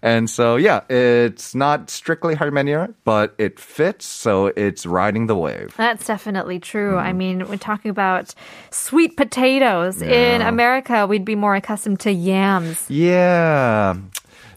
And 0.00 0.30
so 0.30 0.54
yeah, 0.54 0.82
it's 0.88 1.56
not 1.56 1.90
strictly 1.90 2.36
harmonia, 2.36 2.94
but 3.02 3.34
it 3.36 3.58
fits, 3.58 4.06
so 4.06 4.46
it's 4.46 4.86
riding 4.86 5.26
the 5.26 5.34
wave. 5.34 5.74
That's 5.76 6.06
definitely 6.06 6.60
true. 6.60 6.90
Mm-hmm. 6.92 7.06
I 7.08 7.12
mean, 7.12 7.48
we're 7.48 7.56
talking 7.56 7.90
about 7.90 8.32
sweet 8.70 9.16
potatoes. 9.16 10.00
In 10.00 10.40
America, 10.40 11.04
we'd 11.08 11.24
be 11.24 11.34
more 11.34 11.56
accustomed 11.56 11.98
to 12.00 12.12
yams. 12.12 12.88
Yeah 12.88 13.96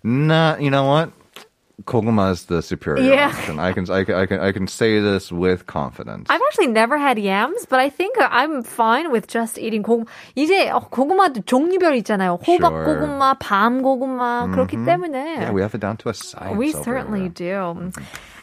Nah, 0.04 0.56
you 0.58 0.70
know 0.70 0.84
what? 0.84 1.10
Koguma 1.84 2.32
is 2.32 2.46
the 2.46 2.62
superior 2.62 3.04
Yeah. 3.04 3.28
option. 3.28 3.60
I 3.60 3.72
can, 3.72 3.84
I 3.90 4.02
can, 4.04 4.14
I 4.14 4.24
can, 4.24 4.40
I 4.40 4.50
can 4.50 4.66
say 4.66 4.98
this 4.98 5.30
with 5.30 5.66
confidence. 5.66 6.26
I've 6.30 6.40
actually 6.48 6.68
never 6.68 6.96
had 6.96 7.18
yams, 7.18 7.66
but 7.68 7.78
I 7.80 7.90
think 7.90 8.16
I'm 8.18 8.62
fine 8.62 9.12
with 9.12 9.28
just 9.28 9.58
eating 9.58 9.82
고구마. 9.84 10.06
이제 10.34 10.70
어, 10.70 10.88
고구마도 10.88 11.44
종류별 11.44 11.94
있잖아요. 12.00 12.40
호박 12.46 12.72
Sure. 12.72 12.84
고구마, 12.86 13.34
밤 13.38 13.82
고구마 13.82 14.48
그렇기 14.54 14.86
때문에 14.86 15.36
yeah, 15.36 15.52
we 15.52 15.60
have 15.60 15.74
it 15.74 15.80
down 15.82 15.98
to 15.98 16.08
a 16.08 16.14
science. 16.14 16.56
We 16.56 16.72
over 16.72 16.82
certainly 16.82 17.28
here. 17.28 17.60
do. 17.84 17.92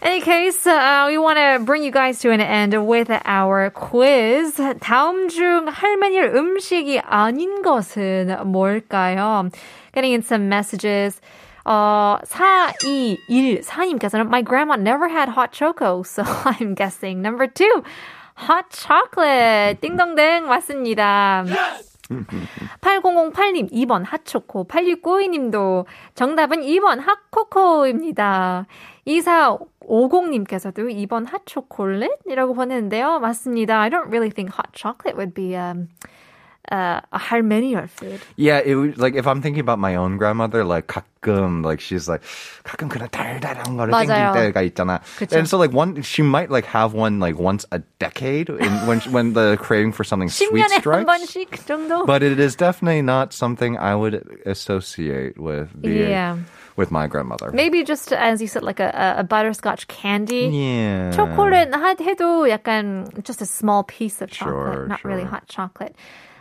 Any 0.03 0.21
case, 0.21 0.67
uh, 0.67 1.05
we 1.09 1.17
want 1.17 1.39
to 1.39 1.63
bring 1.65 1.81
you 1.83 1.91
guys 1.91 2.19
to 2.19 2.29
an 2.29 2.39
end 2.39 2.75
with 2.85 3.09
our 3.25 3.71
quiz. 3.71 4.61
다음 4.79 5.27
중 5.29 5.65
할머니를 5.67 6.35
음식이 6.35 6.99
아닌 6.99 7.63
것은 7.63 8.45
뭘까요? 8.45 9.49
Getting 9.95 10.13
in 10.13 10.21
some 10.21 10.47
messages. 10.49 11.19
어, 11.68 12.16
4214님께서는 12.24 14.26
My 14.26 14.42
grandma 14.42 14.76
never 14.76 15.06
had 15.06 15.28
hot 15.28 15.52
choco, 15.52 16.02
so 16.02 16.22
I'm 16.24 16.74
guessing 16.74 17.20
number 17.20 17.46
two, 17.46 17.82
hot 18.48 18.70
chocolate. 18.70 19.82
띵동댕 19.82 20.46
맞습니다. 20.46 21.44
8008님 22.80 23.70
2번 23.70 24.02
핫초코 24.02 24.66
8692님도 24.66 25.84
정답은 26.14 26.62
2번 26.62 27.00
핫코코입니다. 27.00 28.64
2450님께서도 29.06 31.06
2번 31.06 31.28
핫초콜릿이라고 31.28 32.54
보냈는데요. 32.54 33.18
맞습니다. 33.18 33.78
I 33.78 33.90
don't 33.90 34.08
really 34.08 34.30
think 34.30 34.54
hot 34.54 34.70
chocolate 34.72 35.18
would 35.18 35.34
be 35.34 35.54
um, 35.54 35.88
uh, 36.71 37.01
a 37.11 37.19
할머니얼 37.19 37.89
food. 37.89 38.21
Yeah, 38.37 38.61
it 38.63 38.75
would, 38.75 38.97
like 38.97 39.15
if 39.15 39.27
I'm 39.27 39.41
thinking 39.41 39.59
about 39.59 39.79
my 39.79 39.95
own 39.95 40.17
grandmother, 40.17 40.63
like 40.63 40.87
가끔 40.87 41.61
like 41.63 41.81
she's 41.81 42.07
like 42.07 42.21
가끔 42.63 42.87
그런 42.89 43.09
달달한 43.09 43.75
거를 43.75 43.91
맞아요. 43.91 44.31
땡길 44.33 44.53
때가 44.53 44.61
있잖아. 44.71 45.01
그쵸. 45.19 45.35
And 45.37 45.47
so 45.47 45.57
like 45.57 45.73
one, 45.73 46.01
she 46.03 46.23
might 46.23 46.49
like 46.49 46.65
have 46.65 46.93
one 46.93 47.19
like 47.19 47.37
once 47.37 47.65
a 47.71 47.79
decade 47.99 48.49
in, 48.49 48.71
when 48.87 49.01
when 49.11 49.33
the 49.33 49.57
craving 49.59 49.91
for 49.91 50.05
something 50.05 50.29
sweet 50.29 50.63
10년에 50.63 50.71
한 50.71 50.79
strikes. 50.79 51.05
번씩 51.05 51.49
정도. 51.67 52.05
But 52.05 52.23
it 52.23 52.39
is 52.39 52.55
definitely 52.55 53.01
not 53.01 53.33
something 53.33 53.77
I 53.77 53.93
would 53.95 54.23
associate 54.45 55.37
with 55.37 55.69
being 55.79 56.09
Yeah. 56.09 56.37
with 56.77 56.89
my 56.91 57.07
grandmother. 57.07 57.51
Maybe 57.51 57.83
just 57.83 58.13
as 58.13 58.41
you 58.41 58.47
said 58.47 58.63
like 58.63 58.79
a, 58.79 58.89
a, 58.89 59.19
a 59.19 59.23
butterscotch 59.23 59.87
candy. 59.91 60.47
Yeah. 60.47 61.11
초콜릿 61.11 61.75
하- 61.75 61.95
해도 61.99 62.47
약간 62.49 63.11
just 63.23 63.41
a 63.41 63.45
small 63.45 63.83
piece 63.83 64.21
of 64.21 64.31
chocolate, 64.31 64.87
Sure, 64.87 64.87
not 64.87 65.03
really 65.03 65.21
sure. 65.27 65.29
hot 65.29 65.47
chocolate. 65.47 65.93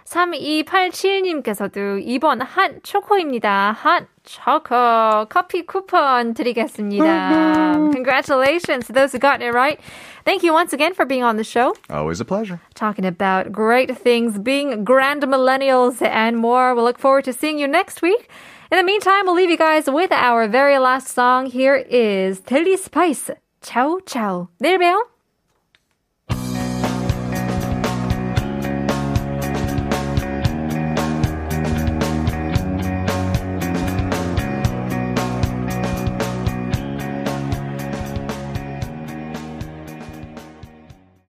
3287님께서도 0.06 1.98
2번 2.04 2.40
핫 2.44 2.82
초코입니다. 2.82 3.72
핫 3.72 4.06
초코 4.24 5.24
커피 5.28 5.64
쿠폰 5.66 6.35
드리겠습니다. 6.35 7.72
Congratulations 7.92 8.87
to 8.87 8.92
those 8.92 9.12
who 9.12 9.18
got 9.18 9.40
it 9.42 9.52
right. 9.52 9.80
Thank 10.24 10.42
you 10.44 10.52
once 10.52 10.72
again 10.72 10.92
for 10.94 11.06
being 11.06 11.24
on 11.24 11.37
the 11.37 11.44
show, 11.44 11.74
Always 11.90 12.20
a 12.20 12.24
pleasure. 12.24 12.61
talking 12.74 13.04
about 13.04 13.50
great 13.52 13.96
things, 13.96 14.38
being 14.38 14.85
grand 14.85 15.22
millennials 15.24 16.00
and 16.02 16.37
more. 16.37 16.74
We'll 16.74 16.85
look 16.85 16.98
forward 16.98 17.24
to 17.24 17.32
seeing 17.32 17.58
you 17.58 17.66
next 17.66 18.02
week. 18.02 18.28
In 18.70 18.78
the 18.78 18.85
meantime, 18.85 19.24
we'll 19.26 19.35
leave 19.35 19.50
you 19.50 19.58
guys 19.58 19.88
with 19.90 20.12
our 20.12 20.46
very 20.48 20.78
last 20.78 21.08
song. 21.08 21.46
Here 21.46 21.76
is 21.76 22.40
Telly 22.40 22.76
Spice. 22.76 23.30
Ciao, 23.61 23.98
ciao. 24.06 24.48
내일 24.61 24.78
봬요. 24.78 25.06